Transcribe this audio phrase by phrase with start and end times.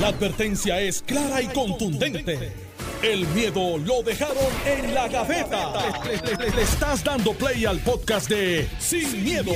[0.00, 2.52] La advertencia es clara y contundente.
[3.02, 4.36] El miedo lo dejaron
[4.66, 5.72] en la gaveta.
[6.04, 9.52] Le, le- le estás dando play al podcast de Sin, miedo,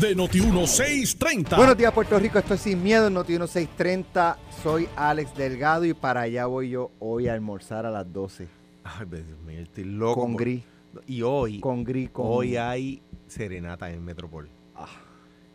[0.00, 1.56] de Noti1630.
[1.56, 2.38] Buenos días, Puerto Rico.
[2.38, 4.38] Esto es Sin Miedo en Noti 1630.
[4.62, 8.46] Soy Alex Delgado y para allá voy yo hoy a almorzar a las 12.
[8.84, 10.20] Ay, Dios mío, estoy loco.
[10.22, 10.62] Con por- gris.
[11.06, 12.26] Y hoy, Con gris, con...
[12.28, 14.48] hoy hay serenata en Metropol.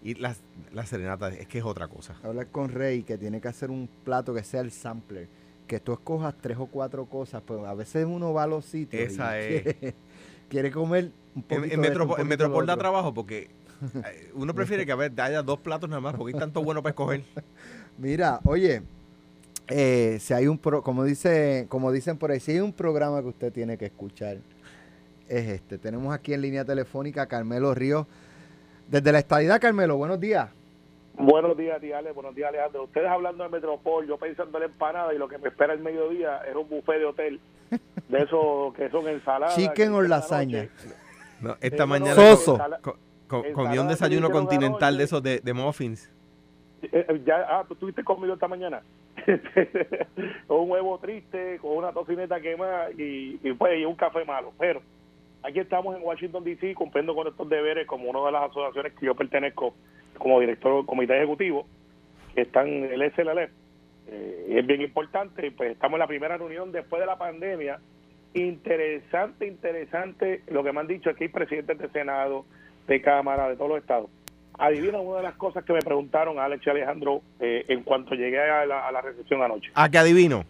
[0.08, 0.34] Y la,
[0.74, 2.16] la serenata es que es otra cosa.
[2.24, 5.28] Hablar con Rey que tiene que hacer un plato que sea el sampler.
[5.68, 7.43] Que tú escojas tres o cuatro cosas.
[7.46, 9.11] Pues a veces uno va a los sitios.
[9.11, 9.64] Esa y es.
[9.64, 9.96] Quiere,
[10.50, 13.50] quiere comer un poquito En, de en esto, un poquito de da trabajo porque
[13.96, 16.82] eh, uno prefiere que a ver, haya dos platos nada más porque hay tanto bueno
[16.82, 17.24] para escoger.
[17.97, 18.83] Mira, oye,
[19.68, 23.21] eh, si hay un pro, como dice, como dicen por ahí, si hay un programa
[23.21, 24.38] que usted tiene que escuchar,
[25.28, 25.78] es este.
[25.78, 28.08] Tenemos aquí en línea telefónica a Carmelo Ríos.
[28.87, 30.50] Desde la estadidad, Carmelo, buenos días.
[31.15, 32.11] Buenos días, Ale.
[32.11, 32.83] Buenos días, Alejandro.
[32.83, 35.80] Ustedes hablando de Metropol, yo pensando en la empanada y lo que me espera el
[35.80, 37.39] mediodía es un buffet de hotel.
[38.07, 39.55] De esos que son ensaladas.
[39.55, 40.69] Chicken o lasaña.
[41.41, 42.57] No, esta mañana no, Soso.
[42.81, 46.09] co- co- ensalada comí un desayuno continental de esos de, de muffins.
[46.83, 48.81] eh, eh, ya, ah, tú estuviste conmigo esta mañana.
[50.47, 54.53] un huevo triste, con una tocineta quemada y, y, pues, y un café malo.
[54.57, 54.81] Pero
[55.48, 59.06] aquí estamos en Washington, D.C., cumpliendo con estos deberes como una de las asociaciones que
[59.06, 59.73] yo pertenezco
[60.17, 61.66] como director del comité ejecutivo,
[62.36, 63.50] que están el SLL.
[64.09, 67.80] Eh, es bien importante, pues estamos en la primera reunión después de la pandemia.
[68.34, 70.44] Interesante, interesante.
[70.48, 72.45] Lo que me han dicho que hay presidentes de Senado,
[72.88, 74.09] de Cámara, de todos los estados.
[74.58, 78.40] Adivina una de las cosas que me preguntaron Alex y Alejandro eh, en cuanto llegué
[78.40, 79.72] a la, a la recepción anoche.
[79.75, 80.44] ¿A qué adivino?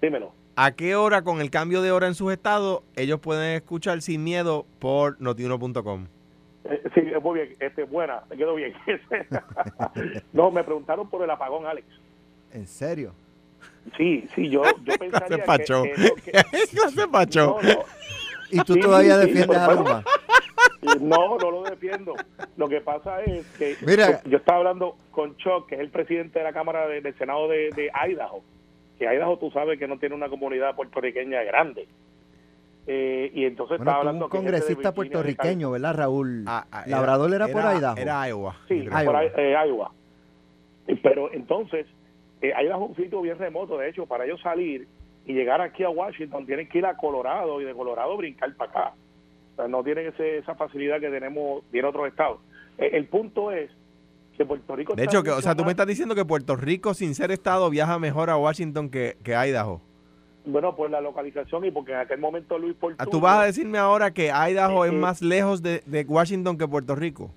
[0.00, 0.39] Dímelo.
[0.56, 4.22] ¿A qué hora con el cambio de hora en sus estados ellos pueden escuchar sin
[4.24, 6.06] miedo por notiuno.com?
[6.64, 8.74] Eh, sí, muy bien, este, buena, me quedo bien.
[10.32, 11.86] no, me preguntaron por el apagón, Alex.
[12.52, 13.14] ¿En serio?
[13.96, 15.82] Sí, sí, yo, yo pensaría que, pacho?
[15.84, 17.56] que eso que- ¿Qué clase pacho?
[17.62, 17.80] no, no,
[18.50, 19.72] ¿Y tú Sí, todavía sí, defiendes a.
[19.74, 20.04] Luma?
[21.00, 22.14] No, no lo defiendo.
[22.56, 24.22] Lo que pasa es que Mira.
[24.24, 27.48] yo estaba hablando con Chuck, que es el presidente de la Cámara de- del Senado
[27.48, 28.42] de, de Idaho.
[29.00, 31.88] Que Idaho tú sabes que no tiene una comunidad puertorriqueña grande.
[32.86, 36.44] Eh, y entonces Bueno, estaba hablando un congresista puertorriqueño, ¿verdad, Raúl?
[36.46, 37.96] Ah, ah, Labrador era, por Idaho.
[37.96, 38.56] Era Iowa.
[38.68, 38.74] Sí.
[38.84, 39.04] Iowa.
[39.04, 39.90] por eh, Iowa.
[40.86, 41.86] Eh, Pero entonces,
[42.42, 43.78] eh, Idaho es un sitio bien remoto.
[43.78, 44.86] De hecho, para ellos salir
[45.24, 48.70] y llegar aquí a Washington, tienen que ir a Colorado y de Colorado brincar para
[48.70, 48.92] acá.
[49.52, 52.40] O sea, no tienen ese- esa facilidad que tenemos en otros estados.
[52.78, 53.70] Eh, el punto es
[54.40, 54.94] que Puerto Rico.
[54.94, 57.68] De hecho, que, o sea, tú me estás diciendo que Puerto Rico, sin ser estado,
[57.68, 59.82] viaja mejor a Washington que, que Idaho.
[60.46, 63.04] Bueno, por la localización y porque en aquel momento Luis Ah.
[63.04, 64.98] ¿Tú vas a decirme ahora que Idaho es Eh, eh.
[64.98, 67.30] más lejos de, de Washington que Puerto Rico?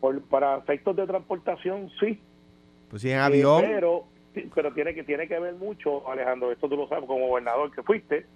[0.00, 2.18] por- para efectos de transportación, sí.
[2.88, 3.62] Pues si en Eh, avión...
[3.66, 4.04] pero,
[4.54, 7.82] pero tiene que tiene que ver mucho, Alejandro, esto tú lo sabes como gobernador que
[7.82, 8.26] fuiste.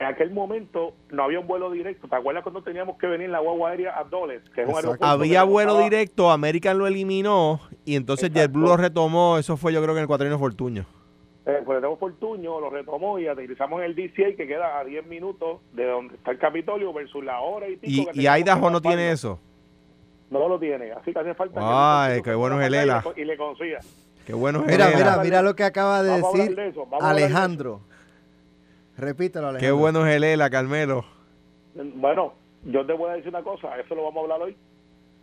[0.00, 2.06] En aquel momento no había un vuelo directo.
[2.08, 4.42] ¿Te acuerdas cuando teníamos que venir en la guagua aérea a Dulles?
[4.54, 8.46] Que es un aeropuerto Había que vuelo estaba- directo, American lo eliminó y entonces Exacto.
[8.52, 9.38] JetBlue lo retomó.
[9.38, 10.86] Eso fue yo creo que en el cuatrino Fortuño.
[11.46, 15.04] Eh, pues tenemos Fortuño, lo retomó y aterrizamos en el DCA que queda a 10
[15.06, 18.10] minutos de donde está el Capitolio versus la hora y pico.
[18.12, 19.40] Y, que y Idaho que no tiene eso.
[20.30, 21.58] No lo tiene, así que hace falta.
[21.58, 23.02] que Ay, Luis qué bueno es el ELA.
[23.16, 23.80] Y le consiga.
[24.26, 25.22] Qué bueno es Mira, el mira, ELA.
[25.24, 27.80] mira lo que acaba de Vamos decir de eso, de Alejandro.
[28.98, 29.66] Repítelo, Alejandro.
[29.76, 31.04] Qué bueno es el ELA, Carmelo.
[31.74, 34.56] Bueno, yo te voy a decir una cosa, eso lo vamos a hablar hoy.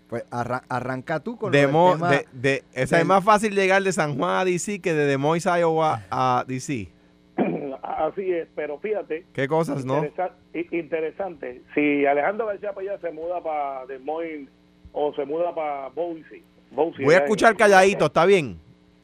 [0.08, 2.10] Pues arra- arranca tú con Mo- tema.
[2.12, 5.18] de, de- esa es más fácil llegar de San Juan a DC que de Des
[5.20, 6.88] Moines, Iowa a DC.
[7.84, 9.98] Así es, pero fíjate, Qué cosas, ¿no?
[10.04, 10.32] interesa-
[10.72, 11.62] interesante.
[11.74, 14.48] Si Alejandro García Payá se muda para Des Moines
[14.94, 16.44] o se muda para Boise.
[16.72, 17.22] Boise, Voy a ¿eh?
[17.24, 18.60] escuchar calladito, ¿está bien?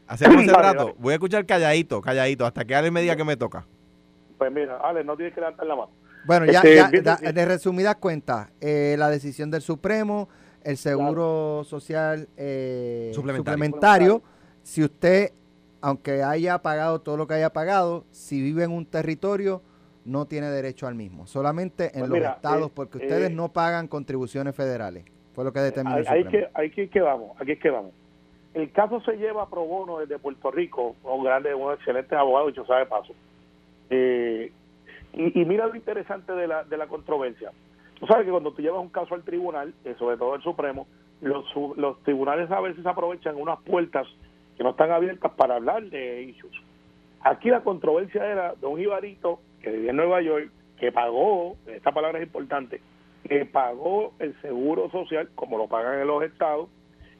[0.08, 0.94] Hacemos ese dale.
[1.00, 3.66] Voy a escuchar calladito, calladito, hasta que Ale me diga que me toca.
[4.42, 5.92] Pues mira, Ale, no tienes que levantar la mano.
[6.26, 7.34] Bueno, ya, Este, ya, bien da- sencillo.
[7.34, 10.30] de resumidas cuentas, eh, la decisión del Supremo,
[10.64, 13.54] el seguro social eh, Suplementario.
[13.54, 14.22] suplementario,
[14.64, 15.30] si usted,
[15.80, 19.62] aunque haya pagado todo lo que haya pagado, si vive en un territorio,
[20.06, 23.30] no tiene derecho al mismo, solamente en Pues los mira, estados, eh, porque eh, ustedes
[23.32, 25.06] no pagan contribuciones federales.
[25.36, 26.32] Fue lo que determinó Ahí, el Supremo.
[26.32, 27.92] que, aquí es que vamos, aquí es que vamos.
[28.56, 32.66] El caso se lleva pro bono desde Puerto Rico, un grande, un excelente abogado, dicho
[32.66, 33.14] sabe paso.
[33.92, 34.52] Eh,
[35.14, 37.52] y, mira lo interesante de la, de la controversia.
[38.00, 40.88] Tú sabes que cuando tú llevas un caso al tribunal, eh, sobre todo el Supremo,
[41.22, 41.46] los,
[41.76, 44.08] los tribunales a veces aprovechan unas puertas
[44.58, 46.54] que no están abiertas para hablar de issues.
[47.20, 50.50] Aquí la controversia era de un jibarito que vivía en Nueva York,
[50.80, 52.82] que pagó, esta palabra es importante,
[53.28, 56.70] que pagó el seguro social como lo pagan en los estados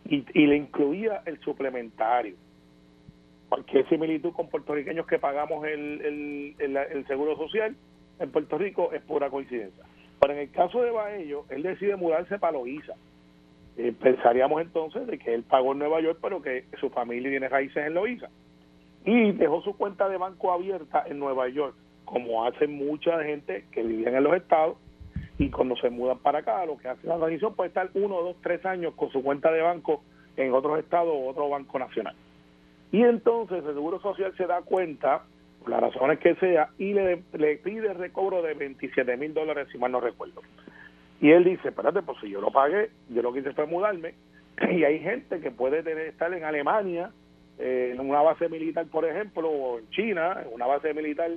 [0.06, 2.36] y, y le incluía el suplementario.
[3.52, 7.76] Cualquier similitud con puertorriqueños que pagamos el, el, el, seguro social
[8.18, 9.84] en Puerto Rico es pura coincidencia.
[10.22, 12.94] Pero en el caso de Baello, él decide mudarse para Loíza.
[13.76, 17.50] Eh, pensaríamos entonces de que él pagó en Nueva York, pero que su familia tiene
[17.50, 18.30] raíces en Loíza.
[19.04, 21.76] Y dejó su cuenta de banco abierta en Nueva York,
[22.06, 24.78] como hace mucha gente que vivía en los estados,
[25.38, 28.38] y cuando se mudan para acá, lo que hace la organización puede estar uno, dos,
[28.42, 30.04] tres años con su cuenta de banco
[30.38, 32.16] en otros estados o otro banco nacional.
[32.92, 35.24] Y entonces el Seguro Social se da cuenta,
[35.60, 39.78] por las razones que sea, y le, le pide recobro de 27 mil dólares, si
[39.78, 40.42] mal no recuerdo.
[41.22, 44.16] Y él dice, espérate, pues si yo lo pagué, yo lo que hice fue mudarme,
[44.72, 47.12] y hay gente que puede tener, estar en Alemania,
[47.60, 51.32] eh, en una base militar, por ejemplo, o en China, en una base militar,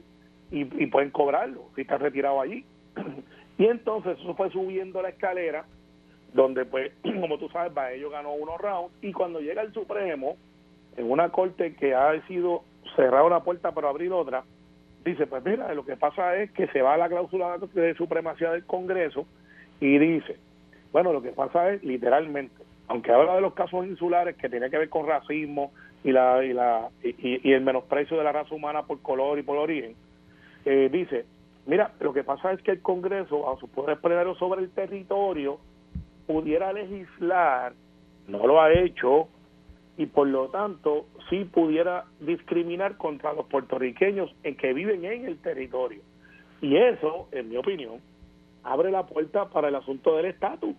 [0.50, 2.64] y, y pueden cobrarlo, si está retirado allí.
[3.58, 5.66] y entonces eso fue subiendo la escalera,
[6.32, 10.36] donde pues, como tú sabes, ellos ganó unos rounds, y cuando llega el Supremo,
[10.96, 12.62] en una corte que ha sido
[12.96, 14.44] cerrar una puerta para abrir otra,
[15.04, 18.50] dice, pues mira, lo que pasa es que se va a la cláusula de supremacía
[18.52, 19.26] del Congreso
[19.80, 20.36] y dice,
[20.92, 24.78] bueno, lo que pasa es literalmente, aunque habla de los casos insulares que tiene que
[24.78, 29.00] ver con racismo y la y la y, el menosprecio de la raza humana por
[29.00, 29.94] color y por origen,
[30.64, 31.24] eh, dice,
[31.66, 35.58] mira, lo que pasa es que el Congreso, a su poder plenario sobre el territorio,
[36.26, 37.74] pudiera legislar,
[38.28, 39.28] no lo ha hecho,
[39.96, 45.38] y por lo tanto sí pudiera discriminar contra los puertorriqueños en que viven en el
[45.38, 46.02] territorio.
[46.60, 48.00] Y eso, en mi opinión,
[48.62, 50.74] abre la puerta para el asunto del estatus,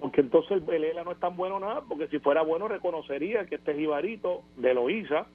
[0.00, 3.54] porque entonces el ELA no es tan bueno nada, porque si fuera bueno reconocería que
[3.54, 5.26] este jibarito de Loíza,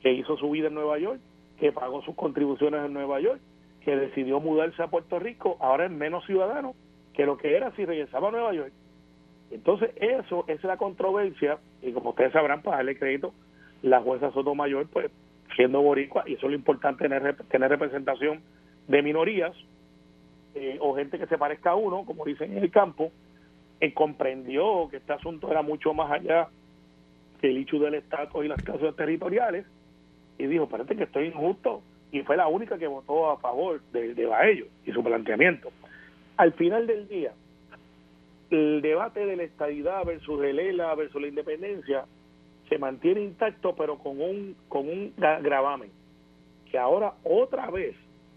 [0.00, 1.20] que hizo su vida en Nueva York,
[1.58, 3.40] que pagó sus contribuciones en Nueva York,
[3.84, 6.74] que decidió mudarse a Puerto Rico, ahora es menos ciudadano
[7.14, 8.72] que lo que era si regresaba a Nueva York.
[9.50, 13.32] Entonces, eso es la controversia, y como ustedes sabrán, para darle crédito,
[13.82, 15.10] la jueza Sotomayor, pues,
[15.54, 18.40] siendo boricua, y eso es lo importante, tener, tener representación
[18.88, 19.56] de minorías,
[20.54, 23.12] eh, o gente que se parezca a uno, como dicen en el campo,
[23.80, 26.48] eh, comprendió que este asunto era mucho más allá
[27.40, 29.64] que el hecho del Estado y las clases territoriales,
[30.38, 34.14] y dijo, espérate que estoy injusto, y fue la única que votó a favor de,
[34.14, 35.70] de Baello y su planteamiento.
[36.36, 37.32] Al final del día,
[38.50, 42.06] el debate de la estadidad versus el ELA versus la independencia
[42.68, 45.90] se mantiene intacto pero con un con un gravamen
[46.70, 47.96] que ahora otra vez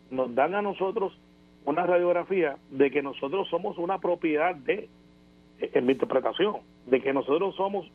[0.10, 1.18] nos dan a nosotros
[1.66, 4.90] una radiografía de que nosotros somos una propiedad de
[5.60, 7.86] en mi interpretación de que nosotros somos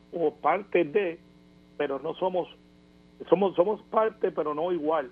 [0.40, 1.18] parte de
[1.76, 2.48] pero no somos
[3.28, 5.10] somos somos parte pero no igual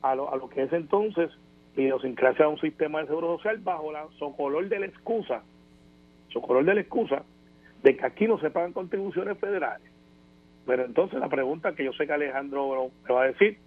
[0.00, 1.30] a lo, a lo que es entonces
[1.76, 4.06] idiosincrasia de un sistema de seguro social bajo la
[4.36, 5.42] color de la excusa
[6.40, 7.22] color de la excusa
[7.82, 9.90] de que aquí no se pagan contribuciones federales.
[10.66, 13.58] Pero entonces la pregunta que yo sé que Alejandro me va a decir,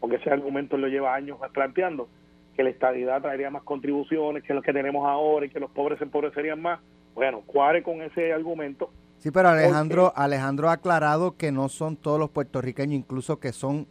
[0.00, 2.08] porque ese argumento lo lleva años planteando,
[2.56, 5.98] que la estabilidad traería más contribuciones que los que tenemos ahora y que los pobres
[5.98, 6.80] se empobrecerían más.
[7.14, 8.90] Bueno, cuare con ese argumento.
[9.18, 13.86] Sí, pero Alejandro, Alejandro ha aclarado que no son todos los puertorriqueños, incluso que son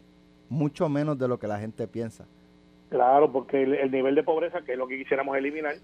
[0.50, 2.26] mucho menos de lo que la gente piensa.
[2.90, 5.76] Claro, porque el, nivel de pobreza, que es lo que quisiéramos eliminar,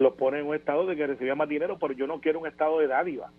[0.00, 2.46] los pone en un estado de que recibía más dinero, pero yo no quiero un
[2.46, 3.30] estado de dádiva.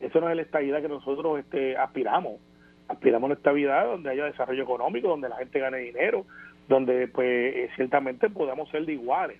[0.00, 2.40] Eso no es la estabilidad que nosotros este, aspiramos.
[2.88, 6.24] Aspiramos a una estabilidad donde haya desarrollo económico, donde la gente gane dinero,
[6.68, 9.38] donde pues eh, ciertamente podamos ser de iguales.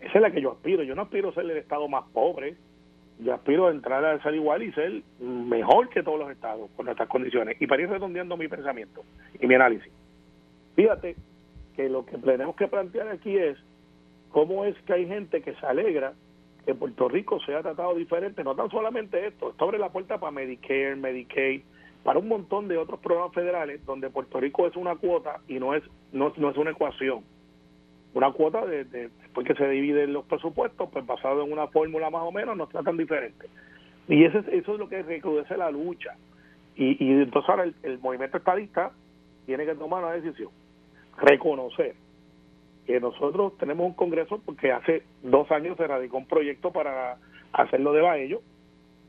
[0.00, 0.84] Esa es la que yo aspiro.
[0.84, 2.54] Yo no aspiro a ser el estado más pobre.
[3.18, 6.86] Yo aspiro a entrar a ser igual y ser mejor que todos los estados con
[6.86, 7.60] nuestras condiciones.
[7.60, 9.02] Y para ir redondeando mi pensamiento
[9.40, 9.92] y mi análisis.
[10.76, 11.16] Fíjate
[11.74, 13.56] que lo que tenemos que plantear aquí es
[14.34, 16.12] cómo es que hay gente que se alegra
[16.66, 20.32] que Puerto Rico sea tratado diferente, no tan solamente esto, esto abre la puerta para
[20.32, 21.62] Medicare, Medicaid,
[22.02, 25.72] para un montón de otros programas federales donde Puerto Rico es una cuota y no
[25.72, 27.22] es no, es una ecuación.
[28.12, 32.22] Una cuota de, después que se dividen los presupuestos, pues basado en una fórmula más
[32.22, 33.46] o menos, nos tratan diferente.
[34.08, 36.16] Y eso es, eso es lo que recrudece la lucha.
[36.74, 38.90] Y, y entonces ahora el movimiento estadista
[39.46, 40.50] tiene que tomar una decisión
[41.18, 41.94] reconocer
[42.86, 47.16] que nosotros tenemos un congreso porque hace dos años se radicó un proyecto para
[47.52, 48.42] hacerlo de Baello,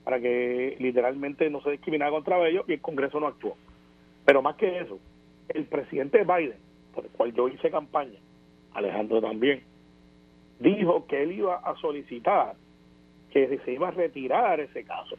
[0.04, 3.58] para que literalmente no se discriminara contra Baello y el congreso no actuó.
[4.26, 5.00] Pero más que eso,
[5.50, 6.58] el presidente Biden,
[6.94, 8.20] por el cual yo hice campaña,
[8.74, 9.64] Alejandro también,
[10.60, 12.56] dijo que él iba a solicitar
[13.32, 15.18] que se iba a retirar ese caso,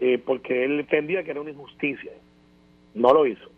[0.00, 2.12] eh, porque él entendía que era una injusticia.
[2.94, 3.50] No lo hizo.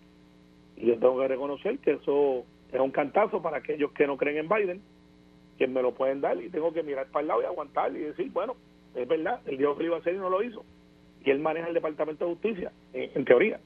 [0.77, 4.39] Y yo tengo que reconocer que eso es un cantazo para aquellos que no creen
[4.39, 4.83] en Biden,
[5.59, 8.01] que me lo pueden dar y tengo que mirar para el lado y aguantar y
[8.01, 8.57] decir, bueno,
[8.95, 10.65] es verdad, el dijo que lo iba a hacer y no lo hizo.
[11.25, 13.59] Y él maneja el Departamento de Justicia, en, teoría.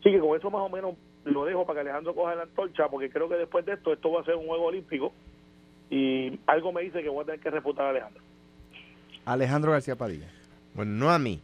[0.00, 0.94] Así que con eso más o menos
[1.24, 4.12] lo dejo para que Alejandro coja la antorcha, porque creo que después de esto, esto
[4.12, 5.12] va a ser un juego olímpico
[5.90, 8.22] y algo me dice que voy a tener que refutar a Alejandro.
[9.24, 10.28] Alejandro García Padilla.
[10.74, 11.40] Bueno, no a mí,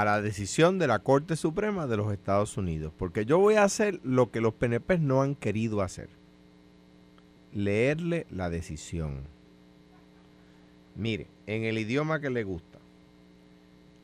[0.00, 3.62] a la decisión de la Corte Suprema de los Estados Unidos, porque yo voy a
[3.62, 6.08] hacer lo que los PNP no han querido hacer,
[7.52, 9.20] leerle la decisión.
[10.96, 12.80] Mire, en el idioma que le gusta.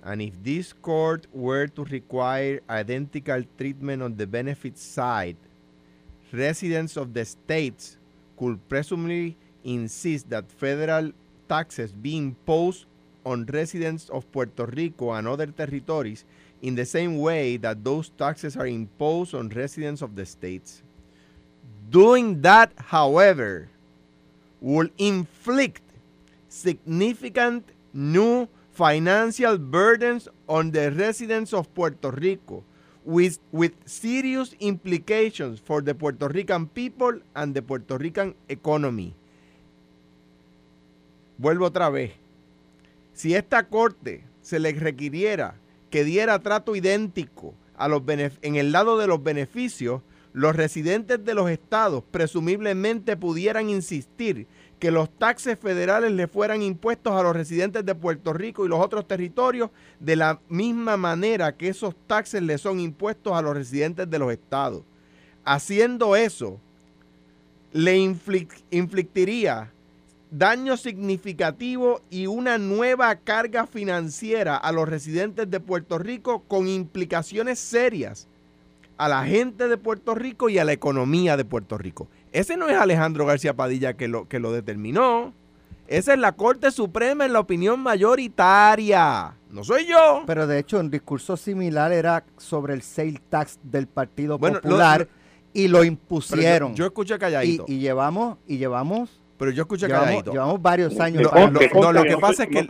[0.05, 5.37] And if this court were to require identical treatment on the benefit side,
[6.33, 7.99] residents of the states
[8.39, 11.11] could presumably insist that federal
[11.49, 12.87] taxes be imposed
[13.25, 16.25] on residents of Puerto Rico and other territories
[16.63, 20.83] in the same way that those taxes are imposed on residents of the states.
[21.91, 23.69] Doing that, however,
[24.61, 25.83] will inflict
[26.49, 32.63] significant new financial burdens on the residents of Puerto Rico
[33.05, 39.15] with, with serious implications for the Puerto Rican people and the Puerto Rican economy.
[41.39, 42.20] Vuelvo otra vez.
[43.21, 45.57] Si esta corte se le requiriera
[45.91, 50.01] que diera trato idéntico a los en el lado de los beneficios,
[50.33, 54.47] los residentes de los estados presumiblemente pudieran insistir
[54.79, 58.83] que los taxes federales le fueran impuestos a los residentes de Puerto Rico y los
[58.83, 64.09] otros territorios de la misma manera que esos taxes le son impuestos a los residentes
[64.09, 64.83] de los estados.
[65.45, 66.59] Haciendo eso,
[67.71, 69.71] le inflictiría
[70.31, 77.59] daño significativo y una nueva carga financiera a los residentes de Puerto Rico con implicaciones
[77.59, 78.29] serias
[78.97, 82.09] a la gente de Puerto Rico y a la economía de Puerto Rico.
[82.33, 85.33] Ese no es Alejandro García Padilla que lo, que lo determinó.
[85.89, 89.35] Esa es la Corte Suprema en la opinión mayoritaria.
[89.51, 90.23] No soy yo.
[90.27, 95.09] Pero de hecho, un discurso similar era sobre el sale tax del Partido Popular
[95.53, 96.75] y lo impusieron.
[96.75, 97.65] Yo, escuché calladito.
[97.67, 99.20] Y, llevamos, y llevamos.
[99.41, 100.33] Pero yo escuché calladito.
[100.33, 101.23] Llevamos varios años.
[101.33, 102.67] No, lo que pasa es que.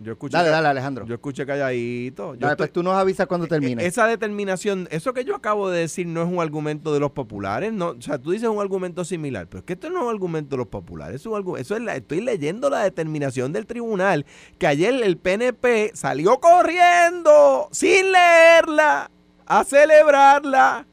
[0.00, 1.06] Yo escuché dale, dale, Alejandro.
[1.06, 2.34] Yo escuché calladito.
[2.34, 3.86] Yo pues tú nos avisas cuando e, e, termine.
[3.86, 7.72] Esa determinación, eso que yo acabo de decir no es un argumento de los populares.
[7.72, 10.10] No, o sea, tú dices un argumento similar, pero es que esto no es un
[10.10, 11.20] argumento de los populares.
[11.20, 14.26] Es un, eso es la, estoy leyendo la determinación del tribunal
[14.58, 19.12] que ayer el PNP salió corriendo sin leerla
[19.46, 20.86] a celebrarla.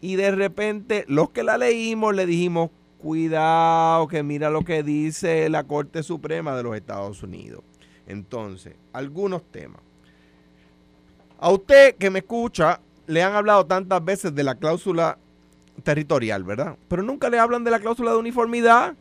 [0.00, 5.48] Y de repente, los que la leímos le dijimos, cuidado, que mira lo que dice
[5.48, 7.62] la Corte Suprema de los Estados Unidos.
[8.06, 9.80] Entonces, algunos temas.
[11.38, 15.18] A usted que me escucha, le han hablado tantas veces de la cláusula
[15.82, 16.76] territorial, ¿verdad?
[16.88, 18.94] Pero nunca le hablan de la cláusula de uniformidad.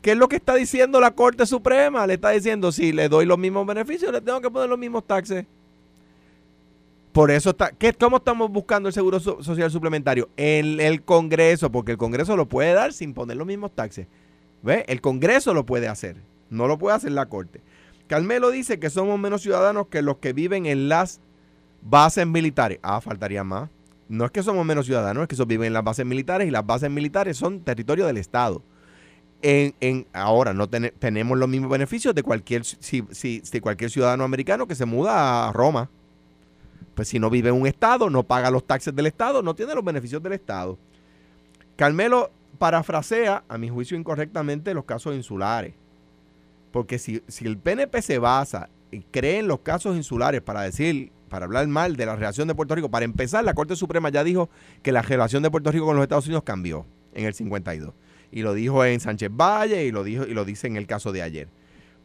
[0.00, 2.06] ¿Qué es lo que está diciendo la Corte Suprema?
[2.06, 5.06] Le está diciendo, si le doy los mismos beneficios, le tengo que poner los mismos
[5.06, 5.46] taxes.
[7.14, 10.28] Por eso está, ¿qué, ¿cómo estamos buscando el seguro social suplementario?
[10.36, 14.08] En el Congreso, porque el Congreso lo puede dar sin poner los mismos taxes.
[14.64, 14.84] ¿Ve?
[14.88, 16.16] El Congreso lo puede hacer,
[16.50, 17.60] no lo puede hacer la Corte.
[18.08, 21.20] Carmelo dice que somos menos ciudadanos que los que viven en las
[21.82, 22.80] bases militares.
[22.82, 23.70] Ah, faltaría más.
[24.08, 26.50] No es que somos menos ciudadanos, es que esos viven en las bases militares y
[26.50, 28.60] las bases militares son territorio del Estado.
[29.40, 34.74] En, ahora no tenemos los mismos beneficios de cualquier, si, si, cualquier ciudadano americano que
[34.74, 35.90] se muda a Roma.
[36.94, 39.74] Pues si no vive en un Estado, no paga los taxes del Estado, no tiene
[39.74, 40.78] los beneficios del Estado.
[41.76, 45.74] Carmelo parafrasea, a mi juicio incorrectamente, los casos insulares.
[46.70, 51.46] Porque si, el PNP se basa y cree en los casos insulares para decir, para
[51.46, 54.48] hablar mal de la relación de Puerto Rico, para empezar, la Corte Suprema ya dijo
[54.82, 57.94] que la relación de Puerto Rico con los Estados Unidos cambió en el 52.
[58.32, 61.12] Y lo dijo en Sánchez Valle y lo, dijo, y lo dice en el caso
[61.12, 61.48] de ayer.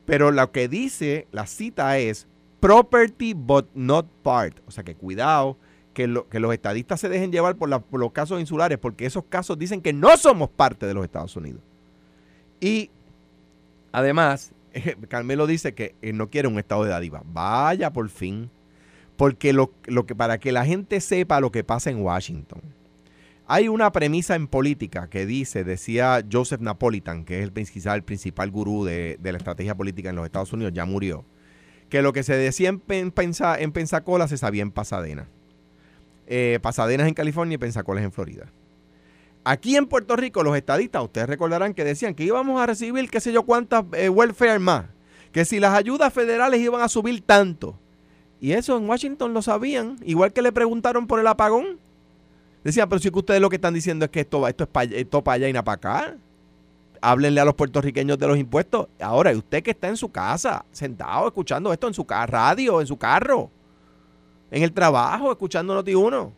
[0.06, 2.28] Pero lo que dice la cita es
[2.60, 4.60] property but not part.
[4.68, 5.58] O sea que cuidado
[5.94, 9.58] que, que los estadistas se dejen llevar por, por, los casos insulares, porque esos casos
[9.58, 11.62] dicen que no somos parte de los Estados Unidos.
[12.60, 12.90] Y
[13.92, 14.52] además,
[15.08, 17.24] Carmelo dice que no quiere un estado de dádiva.
[17.26, 18.50] Vaya por fin.
[19.20, 19.74] Porque lo,
[20.06, 22.62] que, para que la gente sepa lo que pasa en Washington,
[23.48, 28.04] hay una premisa en política que dice, decía Joseph Napolitan, que es el, quizá el
[28.04, 31.26] principal gurú de, la estrategia política en los Estados Unidos, ya murió,
[31.90, 35.28] que lo que se decía en, en Pensacola se sabía en Pasadena.
[36.28, 38.52] Eh, Pasadenas en California y Pensacola en Florida.
[39.44, 43.20] Aquí en Puerto Rico, los estadistas, ustedes recordarán que decían que íbamos a recibir qué
[43.20, 44.86] sé yo cuántas eh, welfare más,
[45.32, 47.80] que si las ayudas federales iban a subir tanto.
[48.40, 51.80] Y eso en Washington lo sabían, igual que le preguntaron por el apagón.
[52.64, 54.70] Decían, pero si que ustedes lo que están diciendo es que esto, esto es
[55.24, 56.18] para allá y no para acá.
[57.02, 58.88] Háblenle a los puertorriqueños de los impuestos.
[59.00, 62.98] Ahora, usted que está en su casa, sentado, escuchando esto en su radio, en su
[62.98, 63.50] carro,
[64.52, 66.32] en el trabajo, escuchando Noti1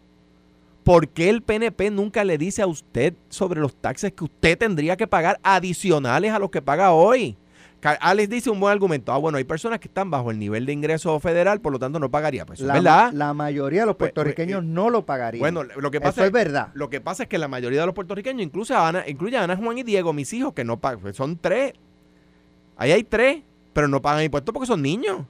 [0.83, 4.97] ¿Por qué el PNP nunca le dice a usted sobre los taxes que usted tendría
[4.97, 7.37] que pagar adicionales a los que paga hoy?
[7.83, 9.11] Alex dice un buen argumento.
[9.11, 11.99] Ah, bueno, hay personas que están bajo el nivel de ingreso federal, por lo tanto
[11.99, 12.45] no pagaría.
[12.45, 13.11] Pues, La, ¿verdad?
[13.13, 15.39] la mayoría de los Pues, puertorriqueños pues, no lo pagarían.
[15.41, 16.69] Bueno, lo que pasa Eso es verdad.
[16.73, 19.43] Lo que pasa es que la mayoría de los puertorriqueños, incluso a Ana, incluye a
[19.43, 21.73] Ana, Juan y Diego, mis hijos, que no pagan, pues son tres.
[22.77, 23.41] Ahí hay tres,
[23.73, 25.21] pero no pagan impuestos porque son niños.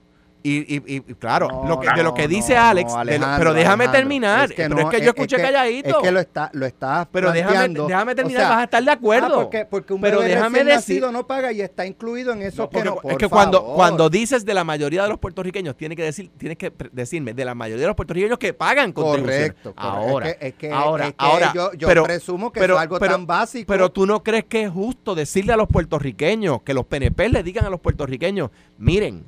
[0.44, 2.92] Y, y- y- claro, No, lo que, de lo que dice no, Alex,
[3.38, 4.50] pero déjame Alejandro, terminar.
[4.50, 5.90] que pero no, es que yo escuché que- calladito.
[5.90, 8.84] Es que lo está, lo está pero déjame, déjame O terminar, sea, vas a estar
[8.84, 9.28] de acuerdo.
[9.40, 12.42] Ah, porque, porque un Pero bebé déjame decir- nacido no paga y está incluido en
[12.42, 12.96] eso que no.
[12.96, 13.76] es por que cuando, favor.
[13.76, 17.46] cuando dices de la mayoría de los puertorriqueños, tienes que decir, tienes que decirme de
[17.46, 18.92] la mayoría de los puertorriqueños que pagan.
[18.94, 19.74] Correcto, correcto.
[19.78, 22.82] Ahora, Es que- es ahora, es que ahora, yo, yo pero- presumo que pero- es
[22.82, 23.68] algo pero- tan básico.
[23.68, 27.44] Pero tú no crees que es justo decirle a los puertorriqueños, que los PNP le
[27.44, 29.24] digan a los puertorriqueños, miren,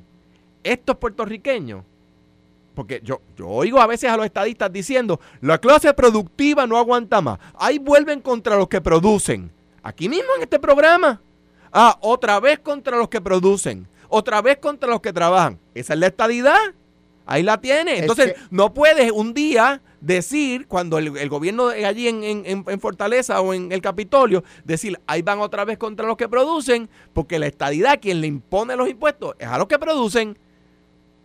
[0.63, 1.84] estos puertorriqueños,
[2.75, 7.22] porque yo, yo oigo a veces a los estadistas diciendo, la clase productiva no aguanta
[7.22, 7.39] más.
[7.55, 9.51] Ahí vuelven contra los que producen.
[9.84, 11.22] Aquí mismo en este programa.
[11.72, 13.88] Ah, otra vez contra los que producen.
[14.10, 15.60] Otra vez contra los que trabajan.
[15.75, 16.58] Esa es la estadidad.
[17.25, 17.93] Ahí la tiene.
[17.96, 22.24] Es Entonces, que- no puedes un día decir, cuando el, el gobierno allí en-
[22.67, 26.89] en Fortaleza o en el Capitolio, decir, ahí van otra vez contra los que producen,
[27.13, 30.38] porque la estadidad, quien le impone los impuestos, es a los que producen.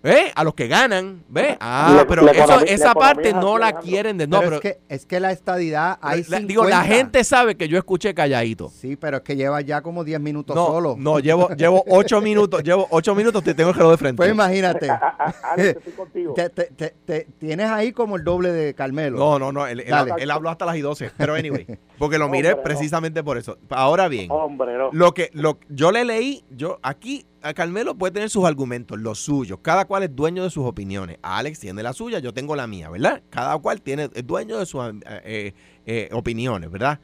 [0.00, 0.31] ¿Ve?
[0.35, 1.57] A los que ganan, ¿ve?
[1.59, 4.57] Ah, La- pero la eso, economía- esa parte no la quieren de no, pero, pero,
[4.57, 6.95] es, que, es que la estadidad hay la- digo, la 50.
[6.95, 8.71] gente sabe que yo escuché calladito.
[8.71, 10.95] Sí, pero es que lleva ya como 10 minutos No, solo.
[10.97, 14.17] no, llevo, llevo ocho minutos, llevo ocho minutos, te tengo el reloj de frente.
[14.19, 14.88] Pues imagínate.
[14.88, 16.33] A- a- Alex, estoy contigo.
[16.35, 19.19] te, te- te- te- tienes ahí como el doble de Carmelo.
[19.19, 21.67] No, no, no, él, él- habló hasta las y 12, pero anyway,
[21.99, 22.62] porque lo Hombre, miré no.
[22.62, 23.59] precisamente por eso.
[23.71, 24.90] Ahora bien, Hombre, no.
[24.93, 29.18] lo que lo, yo le leí, yo aquí a Carmelo puede tener sus argumentos, los
[29.18, 31.18] suyos, cada cual es dueño de sus opiniones.
[31.23, 33.23] Alex tiene la suya, yo tengo la mía, ¿verdad?
[33.30, 35.54] Cada cual tiene es dueño de sus eh, eh,
[35.87, 37.00] eh, opiniones, ¿verdad?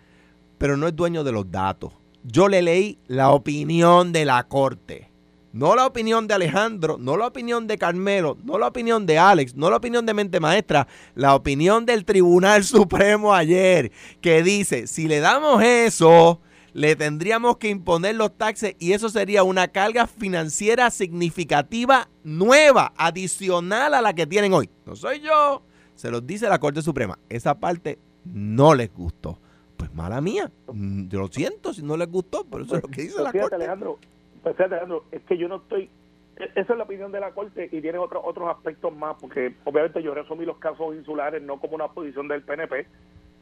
[0.59, 1.93] Pero no es dueño de los datos.
[2.23, 5.11] Yo le leí la opinión de la corte.
[5.53, 9.55] No la opinión de Alejandro, no la opinión de Carmelo, no la opinión de Alex,
[9.55, 15.07] no la opinión de Mente Maestra, la opinión del Tribunal Supremo ayer, que dice, si
[15.07, 16.41] le damos eso,
[16.75, 23.95] le tendríamos que imponer los taxes y eso sería una carga financiera significativa nueva, adicional
[23.95, 24.69] a la que tienen hoy.
[24.85, 25.63] No soy yo,
[25.95, 27.19] se los dice la Corte Suprema.
[27.29, 29.39] Esa parte no les gustó.
[29.77, 32.89] Pues mala mía, Mm, yo lo siento si no les gustó, pero eso es lo
[32.89, 33.55] que dice Pues la fíjate, Corte.
[33.65, 33.99] Alejandro,
[34.43, 35.89] pues fíjate, Alejandro, es que yo no estoy.
[36.37, 39.55] e- Esa es la opinión de la Corte y tiene otros otros aspectos más, porque
[39.65, 42.87] obviamente yo resumí los casos insulares no como una posición del PNP,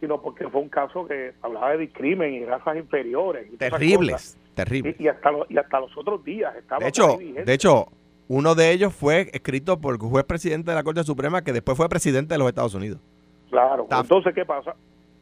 [0.03, 3.47] sino porque fue un caso que hablaba de discrimen y razas inferiores.
[3.53, 4.97] y Terribles, terribles.
[4.99, 7.87] Y, y hasta los, y hasta los otros días estaba De hecho, de hecho,
[8.27, 11.77] uno de ellos fue escrito por el juez presidente de la Corte Suprema que después
[11.77, 12.99] fue presidente de los Estados Unidos.
[13.49, 13.85] Claro.
[13.85, 14.75] Está- Entonces, ¿qué pasa?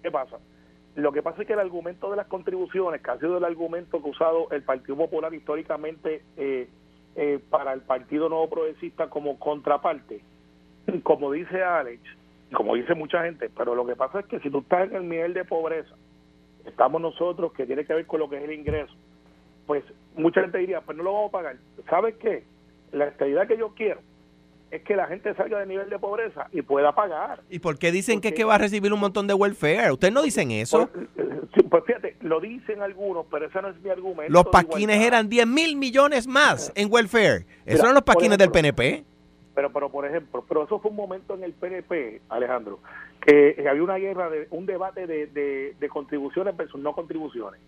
[0.02, 0.38] ¿Qué pasa?
[0.94, 4.00] Lo que pasa es que el argumento de las contribuciones, que ha sido el argumento
[4.00, 6.68] que ha usado el Partido Popular históricamente eh,
[7.16, 10.22] eh, para el Partido Nuevo Progresista como contraparte,
[11.02, 12.00] como dice Alex,
[12.52, 15.08] como dice mucha gente, pero lo que pasa es que si tú estás en el
[15.08, 15.94] nivel de pobreza,
[16.66, 18.94] estamos nosotros, que tiene que ver con lo que es el ingreso,
[19.66, 19.84] pues
[20.16, 21.56] mucha gente diría, pues no lo vamos a pagar.
[21.88, 22.44] ¿Sabes qué?
[22.92, 24.00] La estabilidad que yo quiero
[24.70, 27.42] es que la gente salga del nivel de pobreza y pueda pagar.
[27.48, 29.92] ¿Y por qué dicen que es que va a recibir un montón de welfare?
[29.92, 30.88] Ustedes no dicen eso.
[30.88, 34.32] Pues, eh, pues fíjate, lo dicen algunos, pero ese no es mi argumento.
[34.32, 37.46] Los paquines eran 10 mil millones más en welfare.
[37.64, 39.04] Esos eran los paquines del PNP.
[39.54, 42.78] Pero, pero por ejemplo, pero eso fue un momento en el PNP, Alejandro,
[43.20, 47.60] que eh, había una guerra, de, un debate de, de, contribuciones versus no contribuciones.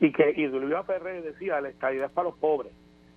[0.00, 2.72] Y que y Luis Ferrer decía, la estabilidad es para los pobres.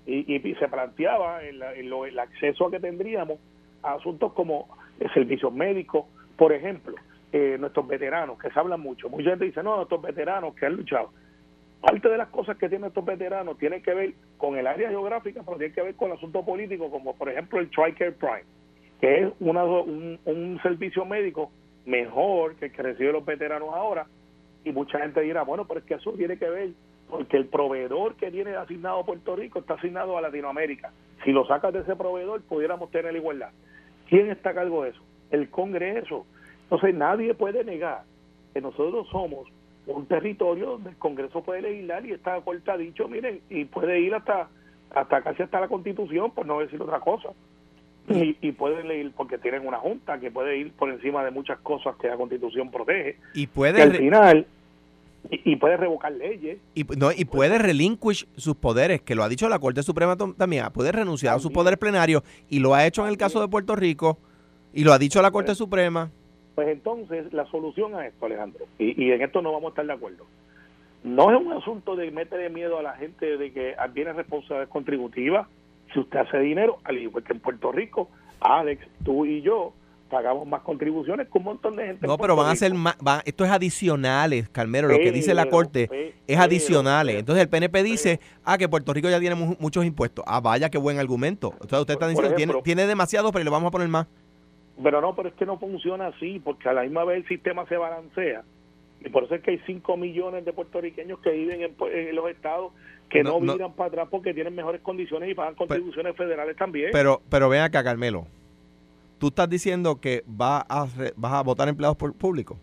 [0.06, 1.60] Y, y, se planteaba el-
[1.90, 3.40] lo- el acceso que tendríamos
[3.84, 4.68] a asuntos como
[5.00, 6.06] eh, servicios médicos,
[6.38, 6.96] por ejemplo,
[7.32, 9.10] eh, nuestros veteranos, que se hablan mucho.
[9.10, 11.12] Mucha gente dice, no, nuestros veteranos que han luchado.
[11.84, 15.41] Parte de las cosas que tienen estos veteranos tienen que ver con el área geográfica,
[15.43, 18.46] pero tienen que ver con el asunto político, como por ejemplo el TRICARE Prime,
[19.02, 21.52] que es una, un, un servicio médico
[21.86, 24.08] mejor que el que reciben los veteranos ahora.
[24.63, 26.69] Y mucha gente dirá, bueno, pero es que eso tiene que ver
[27.10, 30.93] porque el proveedor que tiene asignado Puerto Rico está asignado a Latinoamérica.
[31.26, 33.50] Si lo sacas de ese proveedor, pudiéramos tener la igualdad.
[34.08, 35.02] ¿Quién está a cargo de eso?
[35.32, 36.26] El Congreso.
[36.63, 38.04] Entonces nadie puede negar
[38.54, 39.50] que nosotros somos
[39.88, 44.00] un territorio donde el Congreso puede legislar y esta corte ha dicho, miren, y puede
[44.00, 44.48] ir hasta
[44.91, 47.30] hasta casi hasta la Constitución, por no decir otra cosa.
[48.08, 51.58] Y, y pueden leer porque tienen una junta que puede ir por encima de muchas
[51.60, 53.17] cosas que la Constitución protege.
[53.34, 54.46] Y puede, al final,
[55.32, 56.60] y, y puede revocar leyes.
[56.76, 60.65] y, no, y puede relinquish sus poderes, que lo ha dicho la Corte Suprema también.
[60.74, 63.76] Puede renunciar a sus poderes plenarios y lo ha hecho en el caso de Puerto
[63.76, 64.19] Rico
[64.74, 66.12] y lo ha dicho la Corte Pues- Suprema.
[66.56, 69.86] Pues entonces, la solución a esto, Alejandro, y, y en esto no vamos a estar
[69.88, 70.26] de acuerdo,
[71.04, 75.48] no es un asunto de meterle miedo a la gente de que viene responsabilidad contributiva.
[75.94, 79.74] Si usted hace dinero, al igual que en Puerto Rico, Alex, tú y yo
[80.10, 82.06] pagamos más contribuciones que un montón de gente.
[82.06, 85.34] en No, pero van a ser más, va- esto es adicionales, Carmelo, lo que dice
[85.34, 87.13] la Corte es adicionales.
[87.13, 90.24] pero, Entonces el PNP dice, ah, que Puerto Rico ya tiene mu- muchos impuestos.
[90.28, 91.50] Ah, vaya, qué buen argumento.
[91.54, 94.08] Entonces usted está diciendo, por tiene, ejemplo- tiene demasiado, pero le vamos a poner más.
[94.82, 97.66] Pero no, pero es que no funciona así, porque a la misma vez el sistema
[97.68, 98.44] se balancea.
[99.06, 102.30] Y por eso es que hay 5 millones de puertorriqueños que viven en, en los
[102.30, 102.72] estados
[103.10, 103.54] que No, no, no.
[103.54, 106.90] miran para atrás porque tienen mejores condiciones y pagan contribuciones federales también.
[106.92, 108.26] Pero, pero ven acá, Carmelo.
[109.20, 112.58] Tú estás diciendo que va a vas a votar empleados por- públicos.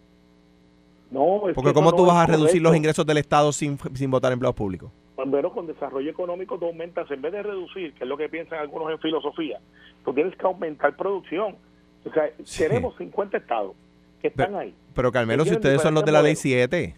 [1.10, 3.52] no, es Porque que ¿cómo eso tú no vas a reducir los ingresos del Estado
[3.52, 4.90] sin, sin votar empleados públicos?
[5.30, 8.58] Pero con desarrollo económico tú aumentas, en vez de reducir, que es lo que piensan
[8.58, 9.60] algunos en filosofía,
[10.04, 11.56] tú tienes que aumentar producción.
[12.04, 12.64] O sea, Sí.
[12.64, 13.72] tenemos 50 estados
[14.20, 14.74] que están ahí.
[14.94, 16.94] Pero Carmelo, si ustedes son los de la ley diferentes 7,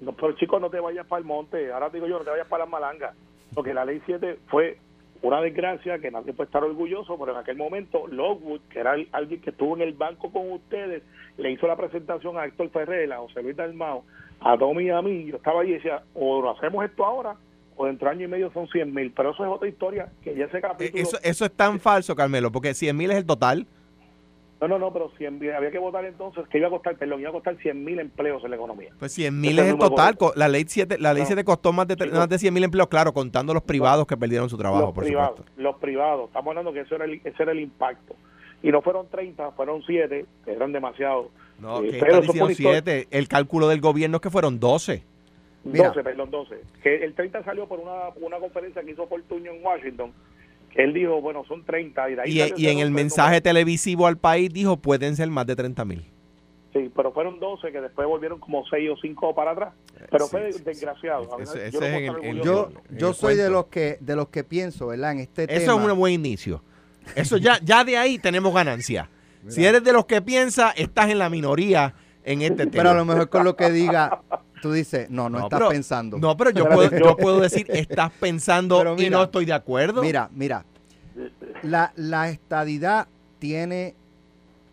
[0.00, 1.72] No, pero chicos, no te vayas para el monte.
[1.72, 3.14] Ahora digo yo, no te vayas para las malangas.
[3.52, 4.78] Porque la ley 7 fue
[5.22, 9.08] una desgracia que nadie puede estar orgulloso, pero en aquel momento Lockwood, que era el-
[9.10, 11.02] alguien que estuvo en el banco con ustedes,
[11.36, 14.04] le hizo la presentación a Héctor Ferrer, a José Luis Dalmao,
[14.40, 15.24] a Tommy y a mí.
[15.26, 17.34] Yo estaba ahí y decía, o lo hacemos esto ahora,
[17.76, 19.10] o dentro de año y medio son 100 mil.
[19.10, 20.96] Pero eso es otra historia, que ya ese capítulo...
[20.96, 23.66] Eh, eso, eso es tan falso, Carmelo, porque 100 mil es el total.
[24.60, 25.52] No, no, no, pero 100 mil.
[25.52, 28.42] Había que votar entonces, que iba a costar, perdón, iba a costar 100 mil empleos
[28.42, 28.90] en la economía.
[28.98, 30.16] Pues 100 mil es el total.
[30.16, 30.32] correcto.
[30.38, 31.26] La ley 7, la ley No.
[31.28, 34.50] 7 costó más de, más de 100 mil empleos, claro, contando los privados que perdieron
[34.50, 35.62] su trabajo, los por privados, supuesto.
[35.62, 36.26] los privados.
[36.26, 38.16] Estamos hablando que ese era, el, ese era el impacto.
[38.60, 41.26] Y no fueron 30, fueron 7, que eran demasiados.
[41.60, 43.06] No, Eh, que pero diciendo historia- 7.
[43.12, 45.04] El cálculo del gobierno es que fueron 12.
[45.62, 45.88] Mira.
[45.88, 46.56] 12, perdón, 12.
[46.82, 50.12] Que el 30 salió por una, una conferencia que hizo Fortuño en Washington,
[50.78, 52.08] él dijo, bueno, son 30.
[52.08, 52.90] Y, de ahí Y, en el número.
[53.04, 56.04] mensaje televisivo al país dijo, pueden ser más de 30 mil.
[56.72, 59.74] Sí, pero fueron 12 que después volvieron como 6 o 5 para atrás.
[60.10, 61.28] Pero Sí, fue sí, desgraciado.
[61.36, 62.42] Yo es en el-.
[62.42, 65.12] Yo, soy de los que de los que pienso, ¿verdad?
[65.12, 65.84] En este Eso tema.
[65.86, 66.62] es un buen inicio.
[67.16, 69.10] Eso ya, ya de ahí tenemos ganancia.
[69.48, 72.70] Si eres de los que piensa, estás en la minoría en este tema.
[72.72, 74.20] Pero a lo mejor con lo que diga,
[74.60, 76.18] tú dices, no, no, estás pero- pensando.
[76.18, 80.02] No, pero yo puedo, yo- puedo decir, estás pensando y no estoy de acuerdo.
[80.02, 80.64] Mira, mira.
[81.62, 83.94] La, la estadidad tiene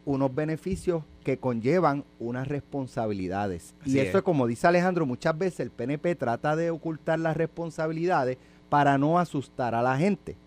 [0.05, 3.73] unos beneficios que conllevan unas responsabilidades.
[3.81, 4.23] Así y eso es.
[4.23, 8.37] como dice Alejandro, muchas veces el PNP trata de ocultar las responsabilidades
[8.69, 10.37] para no asustar a la gente.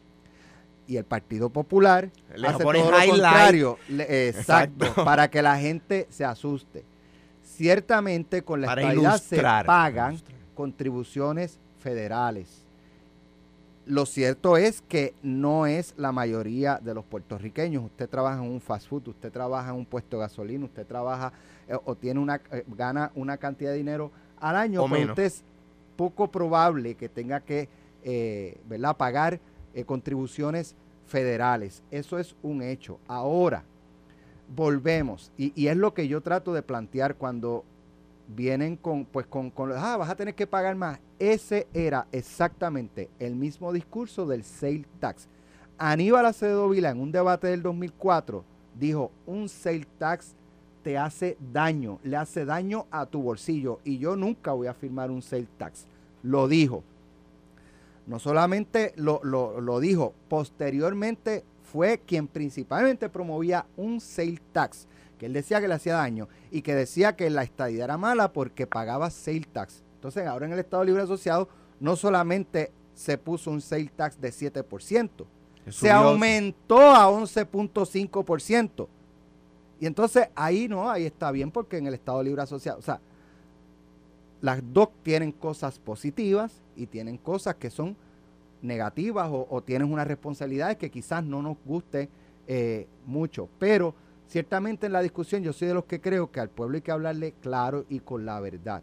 [0.86, 3.10] Y el Partido Popular Le hace todo lo highlight.
[3.10, 3.78] contrario.
[3.88, 5.04] Le- exacto, Exacto.
[5.04, 6.84] para que la gente se asuste.
[7.58, 10.36] Ciertamente con la estadidad se pagan Ilustrar.
[10.54, 12.64] contribuciones federales.
[13.84, 17.84] Lo cierto es que no es la mayoría de los puertorriqueños.
[17.84, 21.32] Usted trabaja en un fast food, usted trabaja en un puesto de gasolina, usted trabaja
[21.66, 25.10] eh, o tiene una eh, gana una cantidad de dinero al año, O pero menos.
[25.10, 25.42] usted es
[25.96, 27.68] poco probable que tenga que
[28.04, 28.96] eh, ¿verdad?
[28.96, 29.40] pagar
[29.86, 30.74] contribuciones
[31.06, 31.82] federales.
[31.90, 32.98] Eso es un hecho.
[33.06, 33.62] Ahora,
[34.54, 37.64] volvemos, y, es lo que yo trato de plantear cuando
[38.28, 41.00] vienen con, pues con, con, ah, vas a tener que pagar más.
[41.18, 45.28] Ese era exactamente el mismo discurso del sale tax.
[45.78, 48.44] Aníbal Acevedo Vila en un debate del 2004
[48.78, 50.34] dijo, un sale tax
[50.82, 55.10] te hace daño, le hace daño a tu bolsillo y yo nunca voy a firmar
[55.10, 55.86] un sale tax.
[56.22, 56.82] Lo dijo.
[58.06, 64.86] No solamente lo, lo dijo, posteriormente fue quien principalmente promovía un sale tax,
[65.18, 68.32] que él decía que le hacía daño y que decía que la estadía era mala
[68.32, 69.82] porque pagaba sale tax.
[69.96, 71.48] Entonces ahora en el Estado Libre Asociado
[71.80, 75.26] no solamente se puso un sale tax de 7%,
[75.70, 78.88] se aumentó a 11.5%.
[79.80, 83.00] Y entonces ahí no, ahí está bien porque en el Estado Libre Asociado, o sea,
[84.40, 87.96] las dos tienen cosas positivas y tienen cosas que son
[88.62, 92.08] negativas o, o tienen unas responsabilidades que quizás no nos guste
[92.46, 93.48] eh, mucho.
[93.58, 93.94] Pero
[94.26, 96.92] ciertamente en la discusión yo soy de los que creo que al pueblo hay que
[96.92, 98.82] hablarle claro y con la verdad.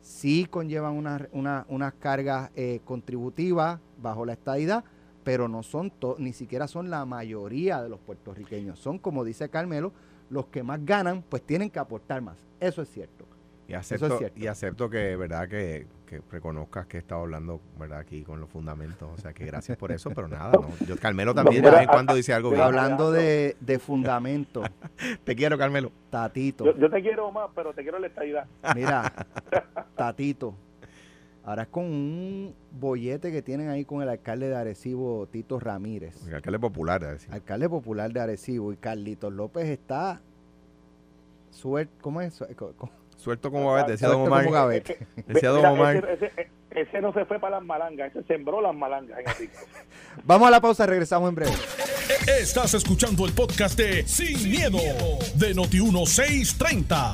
[0.00, 4.82] Sí conllevan una- una- unas cargas eh, contributivas bajo la estadidad,
[5.24, 8.78] pero no son ni siquiera son la mayoría de los puertorriqueños.
[8.78, 9.92] Son, como dice Carmelo,
[10.30, 12.38] los que más ganan, pues tienen que aportar más.
[12.60, 13.26] Eso es cierto.
[13.70, 14.40] Y Eso acepto, es cierto.
[14.40, 18.50] y acepto que, verdad, que, que reconozcas que he estado hablando, verdad, aquí con los
[18.50, 19.08] fundamentos.
[19.14, 20.70] O sea, que gracias por eso, pero nada, ¿no?
[20.86, 22.62] Yo, Carmelo también de vez en cuando dice algo bien.
[22.62, 24.62] Hablando de, de fundamento,
[25.24, 25.92] Te quiero, Carmelo.
[26.10, 26.64] Tatito.
[26.64, 28.46] Yo, yo te quiero más, pero te quiero la estadidad.
[28.74, 29.12] Mira,
[29.96, 30.52] Tatito.
[31.44, 36.26] Ahora es con un bollete que tienen ahí con el alcalde de Arecibo, Tito Ramírez.
[36.26, 37.32] El alcalde popular, a decir.
[37.32, 38.72] Alcalde popular de Arecibo.
[38.72, 40.20] Y Carlitos López está
[41.50, 42.42] suerte, ¿cómo es?
[42.56, 42.74] Co-
[43.20, 44.44] Suelto como gavete, decía Don Omar.
[44.44, 44.98] como gavete.
[45.26, 45.96] Decía Don Omar.
[45.96, 49.50] Ese, ese- ese no se fue para las malangas, ese sembró las malangas en el.
[50.24, 51.52] Vamos a la pausa, regresamos en breve.
[52.40, 54.78] Estás escuchando el podcast de Sin, miedo,
[55.34, 57.12] de Noti1630.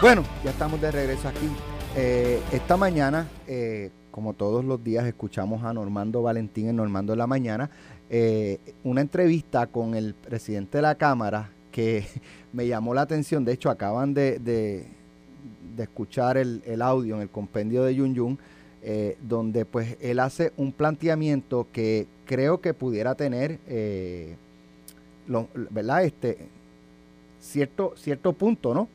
[0.00, 1.48] Bueno, ya estamos de regreso aquí.
[1.96, 7.18] Eh, esta mañana, eh, como todos los días, escuchamos a Normando Valentín en Normando en
[7.18, 7.70] la Mañana,
[8.10, 12.06] eh, una entrevista con el presidente de la Cámara que
[12.52, 13.44] me llamó la atención.
[13.44, 14.86] De hecho, acaban de, de-
[15.76, 18.38] escuchar el, el audio en el compendio de Yun Yun,
[18.82, 24.36] eh, donde pues él hace un planteamiento que creo que pudiera tener, eh,
[25.26, 26.04] lo- ¿verdad?
[26.04, 26.38] Este,
[27.40, 28.88] cierto, cierto punto, ¿no?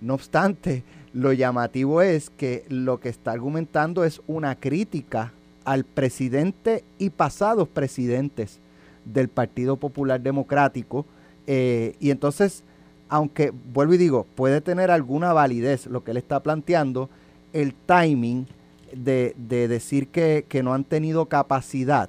[0.00, 5.32] No obstante, lo llamativo es que lo que está argumentando es una crítica
[5.64, 8.60] al presidente y pasados presidentes
[9.04, 11.06] del Partido Popular Democrático.
[11.46, 12.62] Eh, y entonces,
[13.08, 17.08] aunque vuelvo y digo, puede tener alguna validez lo que él está planteando,
[17.52, 18.46] el timing
[18.92, 22.08] de, de decir que, que no han tenido capacidad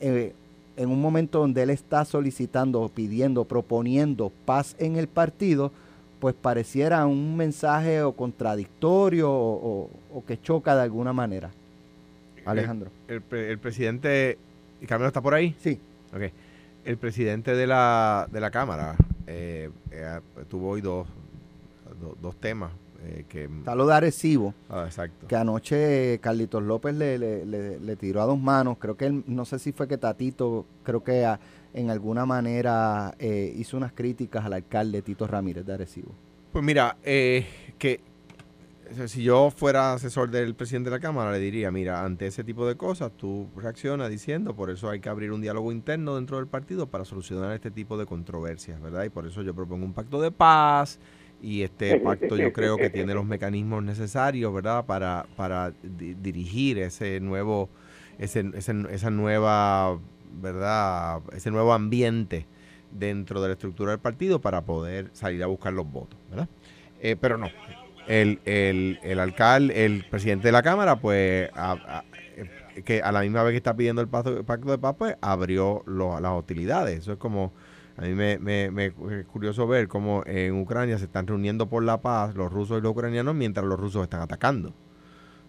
[0.00, 0.34] eh,
[0.76, 5.70] en un momento donde él está solicitando, pidiendo, proponiendo paz en el partido,
[6.18, 11.50] pues pareciera un mensaje o contradictorio o, o- o que choca de alguna manera.
[12.44, 12.90] Alejandro.
[13.08, 14.38] El, pre- el presidente.
[14.80, 15.54] ¿Y Carmelo está por ahí?
[15.60, 15.78] Sí.
[16.14, 16.22] Ok.
[16.84, 21.06] El presidente de la, de la Cámara eh, eh, tuvo hoy dos,
[22.00, 22.72] do- dos temas
[23.04, 23.44] eh, que...
[23.44, 25.26] Está lo de Arecibo, Ah, exacto.
[25.28, 28.78] que anoche Carlitos López le, le- le- le tiró a dos manos.
[28.78, 31.38] Creo que él, no sé si fue que Tatito, creo que a-
[31.74, 36.10] en alguna manera eh, hizo unas críticas al alcalde Tito Ramírez de Arecibo.
[36.52, 37.46] Pues mira, eh,
[37.78, 38.00] que
[39.06, 42.66] si yo fuera asesor del presidente de la Cámara, le diría, mira, ante ese tipo
[42.66, 46.46] de cosas, tú reaccionas diciendo, por eso hay que abrir un diálogo interno dentro del
[46.46, 49.04] partido para solucionar este tipo de controversias, ¿verdad?
[49.04, 50.98] Y por eso yo propongo un pacto de paz
[51.40, 54.84] y este pacto yo creo que tiene los mecanismos necesarios, ¿verdad?
[54.86, 57.68] Para, para di- dirigir ese nuevo,
[58.18, 59.98] ese, ese- esa nueva,
[60.40, 61.20] ¿verdad?
[61.32, 62.46] Ese nuevo ambiente
[62.90, 66.48] dentro de la estructura del partido para poder salir a buscar los votos, ¿verdad?
[67.00, 67.48] Eh, pero no,
[68.20, 71.50] el, el, el alcalde, el presidente de la Cámara, pues,
[72.84, 75.16] que a la misma vez que está pidiendo el pacto, el pacto de paz, pues,
[75.20, 76.98] abrió lo- las hostilidades.
[77.00, 77.52] Eso es como,
[77.96, 81.82] a mí me, me, me es curioso ver cómo en Ucrania se están reuniendo por
[81.82, 84.74] la paz los rusos y los ucranianos mientras los rusos están atacando.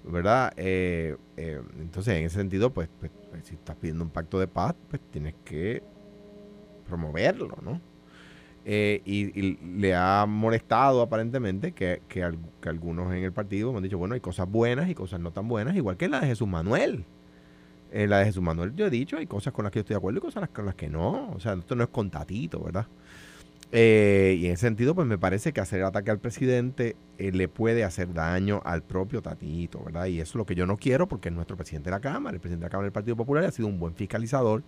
[0.05, 0.53] ¿Verdad?
[0.57, 4.47] Eh, eh, entonces, en ese sentido, pues, pues, pues, si estás pidiendo un pacto de
[4.47, 5.83] paz, pues tienes que
[6.87, 7.81] promoverlo, ¿no?
[8.65, 12.23] Eh, y, le ha molestado aparentemente que, que
[12.61, 15.31] que algunos en el partido me han dicho, bueno, hay cosas buenas y cosas no
[15.31, 17.03] tan buenas, igual que la de Jesús Manuel.
[17.91, 19.95] En la de Jesús Manuel yo he dicho, hay cosas con las que yo estoy
[19.95, 21.31] de acuerdo y cosas con las que no.
[21.31, 22.87] O sea, esto no es con Tatito, ¿verdad?
[23.75, 27.47] Eh, y en ese sentido, pues me parece que hacer ataque al presidente eh, le
[27.47, 30.05] puede hacer daño al propio Tatito, ¿verdad?
[30.05, 32.35] Y eso es lo que yo no quiero porque es nuestro presidente de la Cámara,
[32.35, 34.63] el presidente de la Cámara del Partido Popular ha sido un buen fiscalizador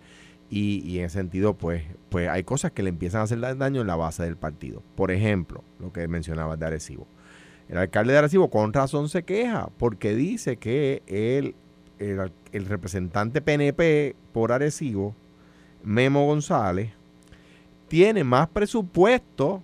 [0.50, 3.54] y, y en ese sentido, pues, pues hay cosas que le empiezan a hacer da-
[3.54, 4.82] daño en la base del partido.
[4.94, 7.06] Por ejemplo, lo que mencionabas de Arecibo.
[7.68, 11.56] El alcalde de Arecibo con razón se queja porque dice que el,
[11.98, 15.14] el, el representante PNP por Arecibo,
[15.82, 16.92] Memo González,
[17.88, 19.62] tiene más presupuesto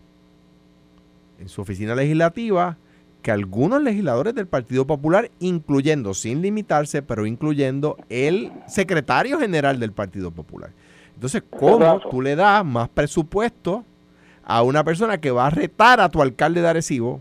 [1.38, 2.76] en su oficina legislativa
[3.22, 9.92] que algunos legisladores del Partido Popular, incluyendo, sin limitarse, pero incluyendo el secretario general del
[9.92, 10.72] Partido Popular.
[11.14, 13.84] Entonces, ¿cómo tú le das más presupuesto
[14.44, 17.20] a una persona que va a retar a tu alcalde de Arecibo,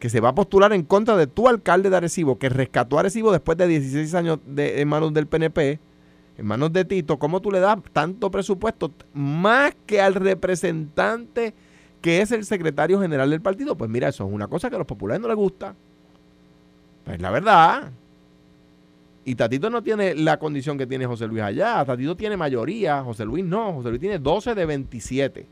[0.00, 3.00] que se va a postular en contra de tu alcalde de Arecibo, que rescató a
[3.00, 5.78] Arecibo después de 16 años de, en manos del PNP,
[6.36, 11.54] en manos de Tito, ¿cómo tú le das tanto presupuesto más que al representante
[12.04, 13.78] que es el secretario general del partido?
[13.78, 15.74] Pues mira, eso es una cosa que a los populares no les gusta.
[17.02, 17.92] Pues la verdad.
[19.24, 21.82] Y Tatito no tiene la condición que tiene José Luis allá.
[21.82, 23.72] Tatito tiene mayoría, José Luis no.
[23.72, 25.46] José Luis tiene 12 de 27.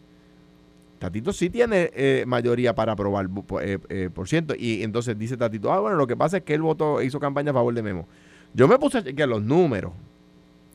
[0.99, 3.31] Tatito sí tiene eh, mayoría para aprobar
[3.63, 4.55] eh, eh, por ciento.
[4.55, 7.53] Y entonces dice Tatito, ah, bueno, lo que pasa es que él votó, hizo campaña
[7.53, 8.07] a favor de Memo.
[8.53, 9.95] Yo me puse a chequear los números.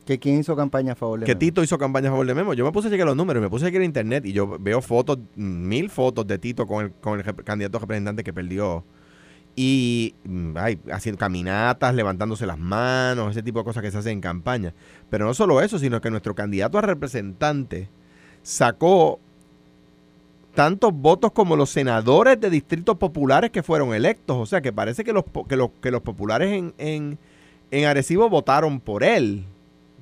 [0.08, 1.38] ¿Que ¿Quién hizo campaña a favor de Que Memo?
[1.38, 2.54] Tito hizo campaña a favor de Memo.
[2.54, 4.80] Yo me puse a chequear los números, me puse a chequear internet y yo veo
[4.80, 8.84] fotos, mil fotos de Tito con el, con el candidato representante que perdió.
[9.54, 14.12] Y mm, ay, haciendo caminatas, levantándose las manos, ese tipo de cosas que se hacen
[14.12, 14.72] en campaña.
[15.10, 17.90] Pero no solo eso, sino que nuestro candidato a representante
[18.42, 19.20] sacó
[20.54, 24.38] tantos votos como los senadores de distritos populares que fueron electos.
[24.38, 27.18] O sea, que parece que los, que los, que los populares en, en,
[27.70, 29.44] en Arecibo votaron por él.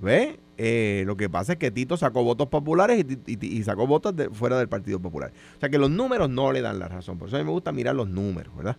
[0.01, 0.39] ¿Ve?
[0.59, 4.59] Eh, lo que pasa es que Tito sacó votos populares y, sacó votos de, fuera
[4.59, 5.33] del Partido Popular.
[5.57, 7.19] O sea que los números no le dan la razón.
[7.19, 8.77] Por eso a mí me gusta mirar los números, ¿verdad?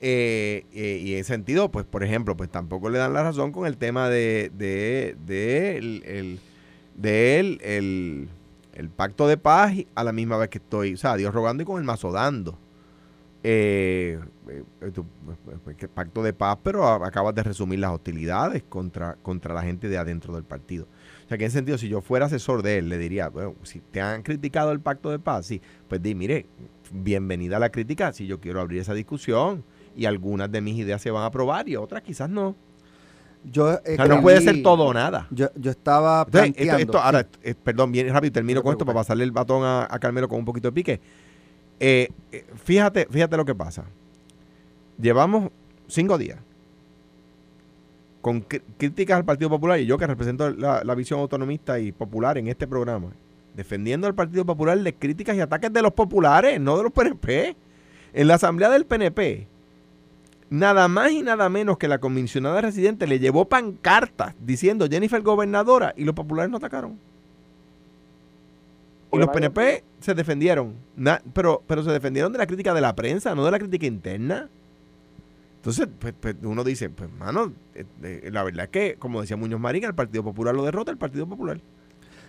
[0.00, 3.50] Eh, eh, y en ese sentido, pues, por ejemplo, pues tampoco le dan la razón
[3.52, 6.02] con el tema de, de, de el,
[7.62, 8.28] el,
[8.74, 11.66] el, pacto de paz a la misma vez que estoy, o sea, Dios rogando y
[11.66, 12.58] con el mazo dando.
[13.42, 14.18] Eh,
[15.94, 20.34] pacto de paz, pero acabas de resumir las hostilidades contra, contra la gente de adentro
[20.34, 20.86] del partido.
[21.24, 23.54] O sea, que en ese sentido, si yo fuera asesor de él, le diría, bueno,
[23.62, 26.46] si te han criticado el pacto de paz, sí, pues di, mire,
[26.92, 29.64] bienvenida a la crítica, si yo quiero abrir esa discusión
[29.96, 32.54] y algunas de mis ideas se van a aprobar y otras quizás no.
[33.44, 35.28] Yo, o sea, no puede ser todo o nada.
[35.30, 36.98] Yo, yo estaba planteando...
[36.98, 40.40] ahora, eh, perdón, bien rápido, termino con esto para pasarle el batón a, Carmelo con
[40.40, 41.00] un poquito de pique.
[41.80, 43.84] Eh, eh, fíjate, fíjate lo que pasa.
[44.98, 45.50] Llevamos
[45.86, 46.38] cinco días
[48.26, 52.48] con críticas al Partido Popular y yo que represento la, visión autonomista y popular en
[52.48, 53.12] este programa,
[53.54, 57.54] defendiendo al Partido Popular de críticas y ataques de los populares, no de los PNP.
[58.12, 59.46] En la asamblea del PNP,
[60.50, 65.94] nada más y nada menos que la comisionada residente le llevó pancartas diciendo Jennifer gobernadora
[65.96, 66.98] y los populares no atacaron.
[69.16, 70.74] Y los PNP se defendieron,
[71.32, 74.48] pero, pero se defendieron de la crítica de la prensa, no de la crítica interna.
[75.66, 79.58] Entonces, pues, pues, uno dice, pues, mano, eh, la verdad es que, como decía Muñoz
[79.58, 81.60] Marín, el Partido Popular lo derrota el Partido Popular.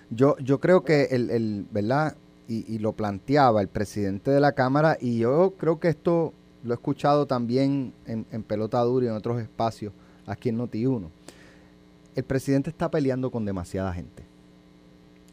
[0.10, 2.15] Yo, yo creo que el, el ¿verdad?
[2.47, 6.76] Y, lo planteaba el presidente de la Cámara, y yo creo que esto lo he
[6.76, 9.93] escuchado también en, Pelota Dura y en otros espacios
[10.26, 11.10] aquí en Noti1.
[12.15, 14.23] El presidente está peleando con demasiada gente.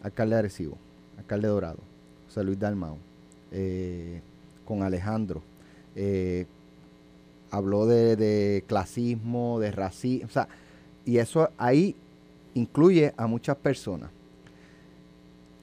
[0.02, 0.76] Alcalde de Arecibo,
[1.24, 1.78] alcalde Dorado,
[2.26, 2.98] José Luis Dalmau,
[3.50, 4.20] eh,
[4.66, 5.42] con Alejandro,
[5.96, 6.46] eh,
[7.50, 10.48] habló de, clasismo, de racismo, o sea,
[11.06, 11.96] y eso ahí
[12.52, 14.10] incluye a muchas personas.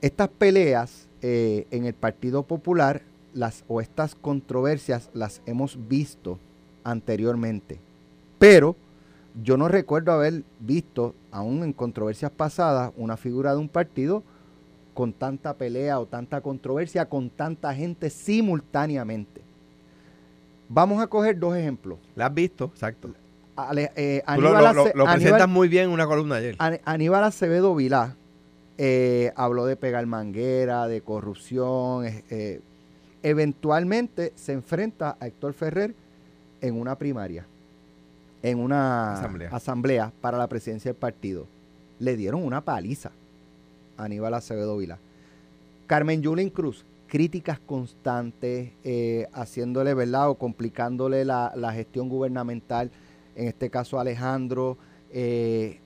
[0.02, 6.39] Estas peleas eh, en el Partido Popular las, o estas controversias las hemos visto
[6.84, 7.80] anteriormente,
[8.39, 8.76] pero
[9.43, 14.24] yo no recuerdo haber visto, aún en controversias pasadas, una figura de un partido
[14.93, 19.41] con tanta pelea o tanta controversia, con tanta gente simultáneamente.
[20.69, 21.99] Vamos a coger dos ejemplos.
[22.15, 22.65] ¿La has visto?
[22.65, 23.13] Exacto.
[23.95, 24.23] Eh,
[24.95, 26.56] lo, presentas muy bien en una columna ayer.
[26.86, 28.15] Aníbal Acevedo Vilá
[28.77, 32.06] eh, habló de pegar manguera, de corrupción.
[32.30, 32.62] Eh,
[33.21, 35.93] eventualmente se enfrenta a Héctor Ferrer
[36.62, 37.45] en una primaria,
[38.41, 39.13] en una
[39.51, 40.12] asamblea.
[40.21, 41.47] para la presidencia del partido.
[41.99, 43.12] Le dieron una paliza
[44.02, 45.00] Aníbal Acevedo Vilá.
[45.88, 50.30] Carmen Yulín Cruz críticas constantes, eh, haciéndole, ¿verdad?
[50.30, 52.90] O complicándole la, gestión gubernamental,
[53.36, 54.78] en este caso Alejandro,
[55.12, 55.82] eh,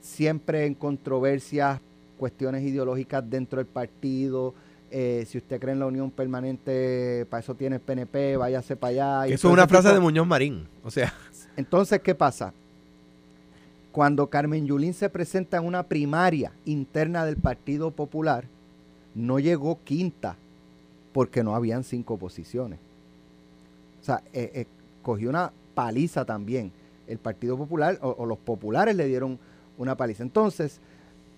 [0.00, 1.82] siempre en controversias,
[2.16, 4.54] cuestiones ideológicas dentro del partido.
[4.90, 9.18] Eh, si usted cree en la unión permanente, para eso tiene el PNP, váyase para
[9.20, 9.34] allá.
[9.34, 11.12] eso es una frase de Muñoz Marín, o sea.
[11.58, 12.54] Entonces, ¿qué pasa?
[13.92, 18.44] Cuando Carmen Yulín se presenta en una primaria interna del Partido Popular,
[19.14, 20.36] no llegó quinta
[21.12, 22.78] porque no habían cinco posiciones.
[24.00, 24.66] O sea, eh, eh,
[25.02, 26.72] cogió una paliza también.
[27.06, 29.38] El Partido Popular o, los populares le dieron
[29.76, 30.22] una paliza.
[30.22, 30.80] Entonces,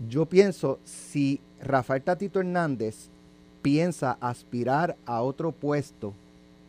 [0.08, 3.08] yo pienso, si Rafael Tatito Hernández
[3.62, 6.12] piensa aspirar a otro puesto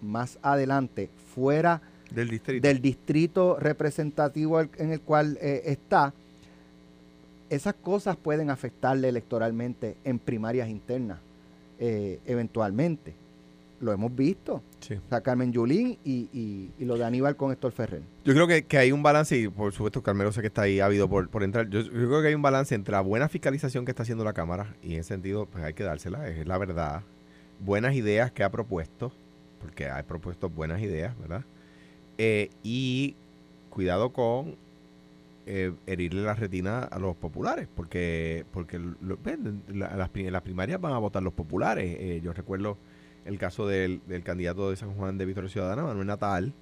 [0.01, 1.81] más adelante, fuera
[2.13, 6.13] del distrito, del distrito representativo en el cual eh, está,
[7.49, 11.19] esas cosas pueden afectarle electoralmente en primarias internas.
[11.85, 13.13] Eh, eventualmente.
[13.81, 14.53] Lo hemos visto.
[14.55, 18.01] O sea, Carmen Yulín y, lo de Aníbal con Héctor Ferrer.
[18.23, 21.09] Yo creo que, hay un balance, y por supuesto Carmelo sé que está ahí ávido
[21.09, 21.67] por, por entrar.
[21.69, 24.73] Yo, creo que hay un balance entre la buena fiscalización que está haciendo la Cámara,
[24.81, 27.01] y en ese sentido, pues hay que dársela, es la verdad.
[27.59, 29.11] Buenas ideas que ha propuesto,
[29.59, 31.43] porque ha propuesto buenas ideas, ¿verdad?
[32.17, 33.15] Eh, y
[33.69, 34.55] cuidado con
[35.45, 38.79] eh, herirle la retina a los populares, porque porque
[39.73, 40.09] las,
[40.41, 41.97] primarias van a votar los populares.
[41.99, 42.77] Eh, yo recuerdo
[43.25, 46.53] el caso del, candidato de San Juan de Victoria Ciudadana, Manuel Natal,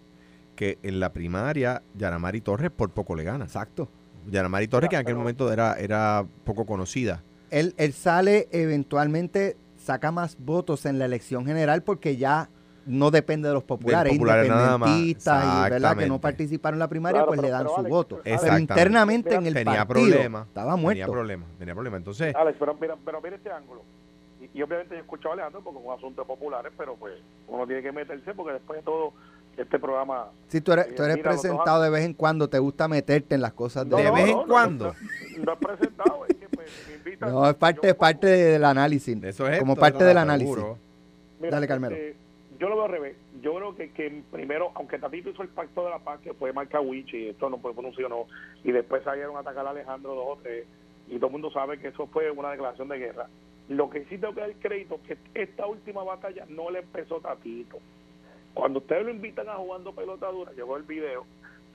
[0.56, 3.46] que en la primaria Yaramari Torres por poco le gana.
[3.46, 3.88] Exacto.
[4.32, 7.24] Yaramari Torres, que en aquel momento era, era poco conocida.
[7.52, 12.50] Él, él sale eventualmente, saca más votos en la elección general porque ya
[12.86, 15.98] no depende de los populares, independentistas y ¿verdad?
[15.98, 18.22] que no participaron en la primaria, pues le dan su voto.
[18.24, 21.02] Pero internamente en el tenía partido problema, estaba muerto.
[21.02, 21.98] Tenía problema, tenía problema.
[21.98, 23.82] Entonces, Alex, pero mira, pero mira este ángulo.
[24.54, 27.14] Y, obviamente yo he escuchado a Alejandro porque es un asunto de populares, pero pues
[27.48, 29.14] uno tiene que meterse porque después de todo
[29.56, 30.30] este programa...
[30.48, 33.54] Si tú eres, tú eres presentado de vez en cuando, te gusta meterte en las
[33.54, 33.96] cosas de...
[33.96, 34.96] ¿De vez en cuando?
[35.46, 38.66] No, es presentado, es que pues, me invitan, No, es parte, yo es parte del
[38.66, 39.24] análisis.
[39.24, 40.58] Eso es como esto, parte del análisis.
[41.40, 41.96] Mira, Dale, Carmelo.
[41.96, 42.21] este,
[42.62, 43.18] yo lo veo al revés.
[43.42, 46.54] Yo creo que, que primero, aunque Tatito hizo el pacto de la paz, que fue
[46.54, 48.28] marca Wichi, y esto no fue funcionó,
[48.64, 50.68] y después salieron a atacar a Alejandro dos o tres,
[51.08, 53.28] y todo el mundo sabe que eso fue una declaración de guerra.
[53.68, 57.20] Lo que sí tengo que dar crédito es que esta última batalla no le empezó
[57.20, 57.80] Tatito.
[58.54, 61.26] Cuando ustedes lo invitan a jugando pelota dura, llegó el video,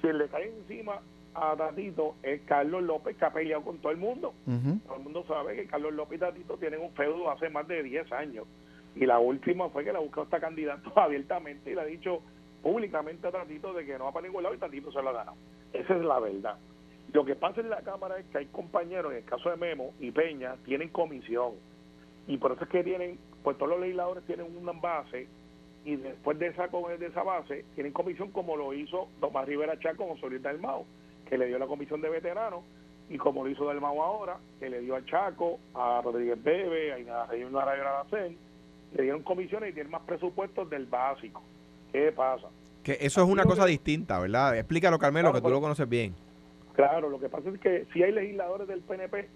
[0.00, 1.00] quien le cae encima
[1.34, 4.34] a Tatito es Carlos López, que ha peleado con todo el mundo.
[4.86, 7.82] Todo el mundo sabe que Carlos López y Tatito tienen un feudo hace más de
[7.82, 8.46] 10 años.
[8.96, 12.22] Y la última fue que le buscó esta candidato abiertamente y le ha dicho
[12.62, 15.12] públicamente a Tatito de que no va para ningún lado y Tatito se lo ha
[15.12, 15.36] ganado.
[15.72, 16.56] Esa es la verdad.
[17.12, 19.92] Lo que pasa en la Cámara es que hay compañeros, en el caso de Memo
[20.00, 21.52] y Peña, tienen comisión.
[22.26, 25.28] Y por eso es que tienen, pues todos los legisladores tienen una base
[25.84, 30.08] y después de esa, de esa base tienen comisión como lo hizo Tomás Rivera Chaco
[30.08, 30.84] con Solís Dalmao,
[31.28, 32.64] que le dio la comisión de veteranos
[33.08, 37.26] y como lo hizo Dalmao ahora, que le dio a Chaco, a Rodríguez Bebe, a
[37.26, 38.36] Reina Radio Aracén,
[38.96, 41.42] le dieron comisiones y tienen más presupuestos del básico.
[41.92, 42.48] ¿Qué pasa?
[42.82, 44.56] Que eso es una cosa distinta, ¿verdad?
[44.56, 46.14] Explícalo, Carmelo, Claro, que tú lo conoces bien.
[46.74, 49.28] Claro, lo que pasa es que si hay legisladores del PNP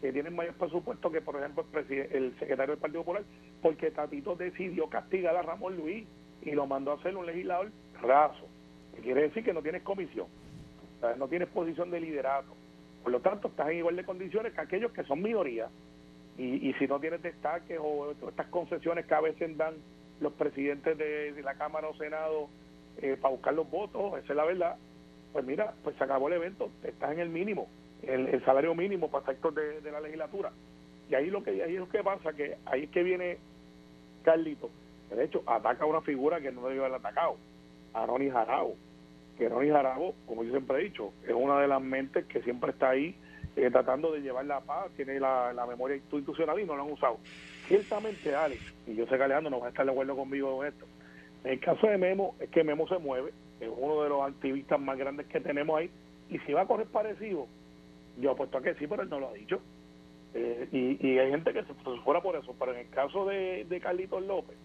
[0.00, 3.24] que tienen mayor presupuesto que, por ejemplo, el, el secretario del Partido Popular,
[3.62, 6.06] porque Tatito decidió castigar a Ramón Luis
[6.42, 7.70] y lo mandó a hacer un legislador
[8.02, 8.46] raso.
[8.94, 10.26] Que quiere decir que no tienes comisión,
[11.16, 12.54] no tienes posición de liderato.
[13.02, 15.68] Por lo tanto, estás en igual de condiciones que aquellos que son minoría.
[16.38, 19.74] Y, y si no tienes destaques o estas concesiones que a veces dan
[20.20, 22.48] los presidentes de, la Cámara o Senado
[22.98, 24.76] eh, para buscar los votos, esa es la verdad,
[25.32, 27.68] pues mira, pues se acabó el evento, estás en el mínimo,
[28.02, 30.52] el, el salario mínimo para efectos de, de la legislatura.
[31.08, 33.38] Y ahí lo que ahí es lo que pasa, que ahí es que viene
[34.24, 34.70] Carlito,
[35.10, 37.36] de hecho ataca a una figura que no debió haber atacado,
[37.94, 38.74] a Ronnie Jarabo,
[39.38, 42.72] que Ronnie Jarabo, como yo siempre he dicho, es una de las mentes que siempre
[42.72, 43.14] está ahí
[43.56, 46.92] eh, tratando de llevar la paz, tiene la, la memoria institucional y no lo han
[46.92, 47.18] usado.
[47.68, 50.72] Ciertamente, Alex, y yo sé que Alejandro no va a estar de acuerdo conmigo en
[50.72, 50.86] esto,
[51.44, 54.78] en el caso de Memo, es que Memo se mueve, es uno de los activistas
[54.80, 55.90] más grandes que tenemos ahí,
[56.30, 57.46] y si va a correr parecido,
[58.18, 59.60] yo apuesto a que sí, pero él no lo ha dicho.
[60.34, 61.72] Eh, y, y hay gente que se
[62.04, 64.56] fuera por eso, pero en el caso de, de Carlitos López,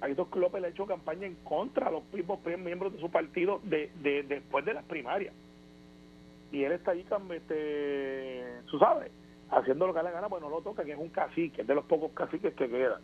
[0.00, 3.60] Carlitos López le ha hecho campaña en contra de los mismos miembros de su partido
[3.62, 5.32] de, de- después de las primarias.
[6.52, 9.10] Y él está allí, este, tú sabes,
[9.50, 11.74] haciendo lo que le gana, pues no lo toca, que es un cacique, es de
[11.74, 13.00] los pocos caciques que quedan.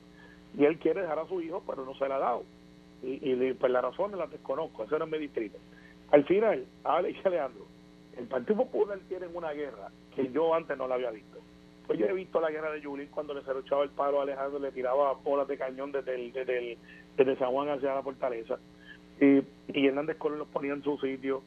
[0.56, 2.44] Y él quiere dejar a su hijo, pero no se le ha dado.
[3.02, 5.58] Y, y pues la razón las desconozco, eso no es mi distrito.
[6.10, 7.64] Al final, Alex y Alejandro,
[8.18, 11.38] el Partido Popular tiene una guerra que yo antes no la había visto.
[11.86, 14.58] Pues yo he visto la guerra de Yulín cuando le cerruchaba el paro a Alejandro,
[14.58, 16.76] le tiraba bolas de cañón desde, el, desde,
[17.16, 18.58] desde San Juan hacia la fortaleza.
[19.20, 21.42] Y, y Hernández Colón los ponía en su sitio,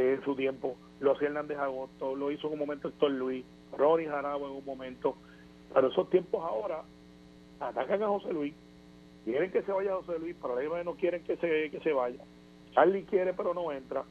[0.00, 0.76] en su tiempo.
[1.00, 3.44] Lo hacía Hernández Agosto, lo hizo en un momento Héctor Luis,
[3.76, 5.16] Ronnie Jarabo en un momento.
[5.72, 6.82] Pero esos tiempos ahora
[7.60, 8.54] atacan a José Luis,
[9.24, 12.20] quieren que se vaya José Luis, pero la no quieren que se, que se vaya.
[12.72, 14.04] Charlie quiere, pero no entra.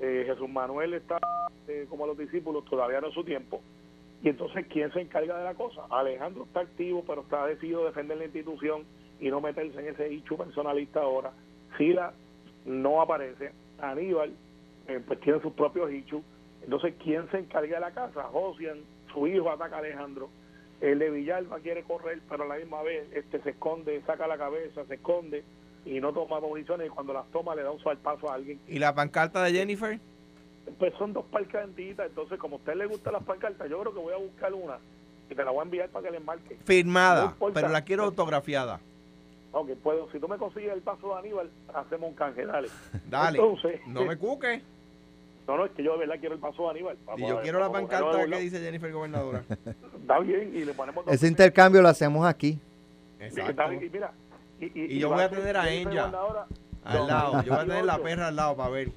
[0.00, 1.18] Eh, Jesús Manuel está
[1.66, 3.60] eh, como los discípulos, todavía no es su tiempo.
[4.22, 5.82] Y entonces, ¿quién se encarga de la cosa?
[5.90, 8.84] Alejandro está activo, pero está decidido a defender la institución
[9.20, 11.32] y no meterse en ese hecho personalista ahora.
[11.76, 12.12] Sila
[12.64, 13.52] no aparece.
[13.80, 14.32] Aníbal,
[14.88, 16.22] eh, pues tiene sus propios hechos.
[16.62, 18.24] Entonces, ¿quién se encarga de la casa?
[18.24, 18.78] Josian,
[19.12, 20.28] su hijo ataca a Alejandro.
[20.80, 24.38] El de Villalba quiere correr, pero a la misma vez este se esconde, saca la
[24.38, 25.44] cabeza, se esconde
[25.84, 26.86] y no toma posiciones.
[26.86, 29.98] Y cuando las toma, le da un paso a alguien ¿Y la pancarta de Jennifer?
[30.78, 34.00] pues son dos pancartitas, entonces como a usted le gustan las pancartas, yo creo que
[34.00, 34.78] voy a buscar una
[35.30, 36.56] y te la voy a enviar para que le marque.
[36.64, 38.80] Firmada, pero la quiero autografiada.
[39.52, 42.68] Ok, puedo, si tú me consigues el paso de Aníbal, hacemos un canje, dale.
[43.08, 44.62] Dale, Entonces, no me cuques.
[45.48, 46.96] No, no, es que yo de verdad quiero el paso de Aníbal.
[47.16, 49.42] Y yo quiero la pancarta que dice Jennifer Gobernadora.
[50.00, 52.58] Está bien, y le ponemos dos- Ese intercambio lo hacemos aquí.
[53.18, 53.72] Exacto.
[53.72, 54.12] Y mira,
[54.60, 56.12] y, y- Y yo voy a tener a ella.
[56.84, 57.42] Al lado.
[57.42, 58.02] Yo voy a tener la 2028.
[58.02, 58.88] perra al lado para ver.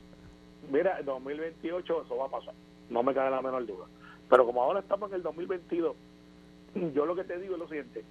[0.69, 2.53] Mira, en 2028 eso va a pasar,
[2.89, 3.85] no me cabe la menor duda.
[4.29, 5.95] Pero como ahora estamos en el 2022,
[6.93, 8.03] yo lo que te digo es lo siguiente,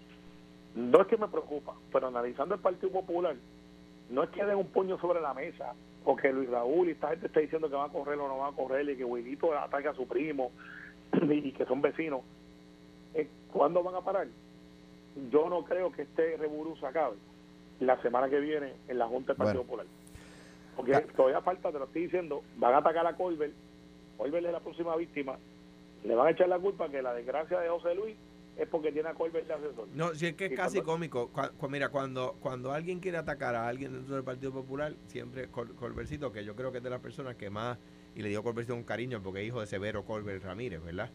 [0.74, 3.36] no es que me preocupa, pero analizando el Partido Popular,
[4.10, 5.72] no es que den un puño sobre la mesa,
[6.04, 8.48] porque Luis Raúl y esta gente está diciendo que va a correr o no va
[8.48, 10.50] a correr, y que Huilito ataque a su primo,
[11.22, 12.22] y que son vecinos.
[13.14, 14.26] Eh, ¿Cuándo van a parar?
[15.30, 17.16] Yo no creo que este reburú se acabe
[17.80, 19.86] la semana que viene en la Junta del Partido Popular.
[20.76, 23.52] Porque todavía falta, te lo estoy diciendo, van a atacar a Colbert,
[24.16, 25.36] Colbert es la próxima víctima,
[26.04, 28.16] le van a echar la culpa que la desgracia de José Luis
[28.60, 29.88] es porque tiene a Colbert de asesor.
[29.94, 31.30] No, si es que es Y casi cuando- cómico.
[31.58, 35.74] Cu- mira, cuando, cuando alguien quiere atacar a alguien dentro del Partido Popular, siempre Col-
[35.74, 37.78] Colbercito, que yo creo que es de las personas que más,
[38.14, 41.10] y le digo Colbercito con cariño porque es hijo de Severo Colbert Ramírez, ¿verdad?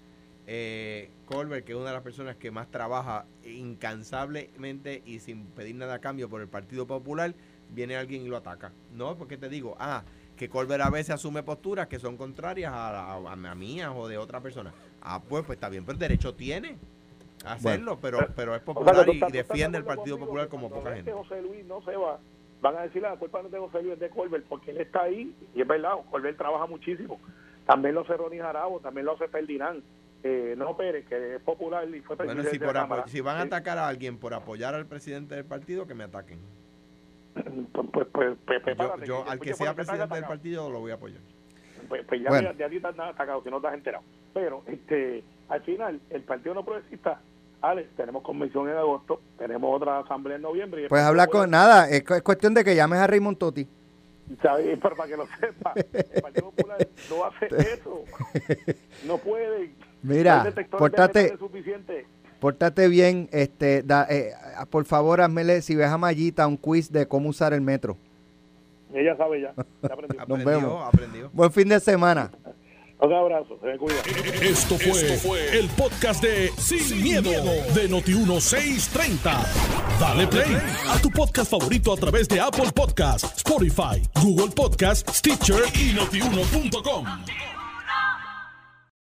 [0.48, 5.76] eh, Colbert, que es una de las personas que más trabaja incansablemente y sin pedir
[5.76, 7.34] nada a cambio por el Partido Popular,
[7.72, 8.72] viene alguien y lo ataca.
[8.93, 10.04] No, porque te digo, ah,
[10.38, 14.18] que Colbert a veces asume posturas que son contrarias a, a, a mías o de
[14.20, 14.72] otra persona.
[15.02, 16.78] Ah, pues, pues está bien, pero el derecho tiene
[17.46, 20.16] hacerlo, pero, pero es O sea, popular tú y estás- estás defiende el de Partido
[20.18, 21.12] conmigo Popular como poca gente.
[21.12, 22.20] José Luis no se va,
[22.62, 24.78] van a decir la culpa no es de José Luis, es de Colbert, porque él
[24.82, 27.20] está ahí, y es verdad, Colbert trabaja muchísimo.
[27.66, 29.84] También lo hace Ronnie Jarabo, también lo hace Ferdinand.
[30.24, 33.08] Eh, no Pérez, que es popular y fue Bueno, presidente si, de por la apo-
[33.08, 36.39] si van a atacar a alguien por apoyar al presidente del partido, que me ataquen.
[37.34, 37.48] Pues,
[37.91, 38.08] pues,
[38.46, 41.22] pues, pues, Yo, yo que al que sea presidente del partido lo voy a apoyar.
[41.89, 42.52] Pues, pues ya, Bueno.
[42.54, 44.04] ya, ya a ti te han atacado si no te has enterado.
[44.34, 47.22] Pero este, al final, el Partido No Progresista,
[47.62, 50.86] Alex, tenemos convención en agosto, tenemos otra asamblea en noviembre.
[50.86, 53.68] y Pues habla con nada, es, cu- es cuestión de que llames a Raymond Totti.
[54.41, 54.78] ¿sabes?
[54.82, 56.78] Pero para que lo sepa, el Partido Popular
[57.10, 58.03] no hace eso.
[59.06, 59.72] No puede.
[60.03, 60.51] Mira,
[61.39, 62.06] suficientes.
[62.39, 64.34] pórtate bien, este, da- eh,
[64.70, 67.97] por favor, hazmele, si ves a Mayita, un quiz de cómo usar el metro.
[68.93, 69.53] Ella sabe ya.
[69.56, 70.22] ya aprendió.
[70.22, 70.88] Aprendió, vemos.
[70.88, 71.30] aprendió.
[71.34, 72.32] Buen fin de semana.
[73.06, 74.01] Un abrazo, se me cuida.
[74.41, 79.45] Esto fue, el podcast de Sin, miedo, de Noti1630.
[79.99, 80.58] Dale play
[80.89, 87.06] a tu podcast favorito a través de Apple Podcasts, Spotify, Google Podcasts, Stitcher y notiuno.com.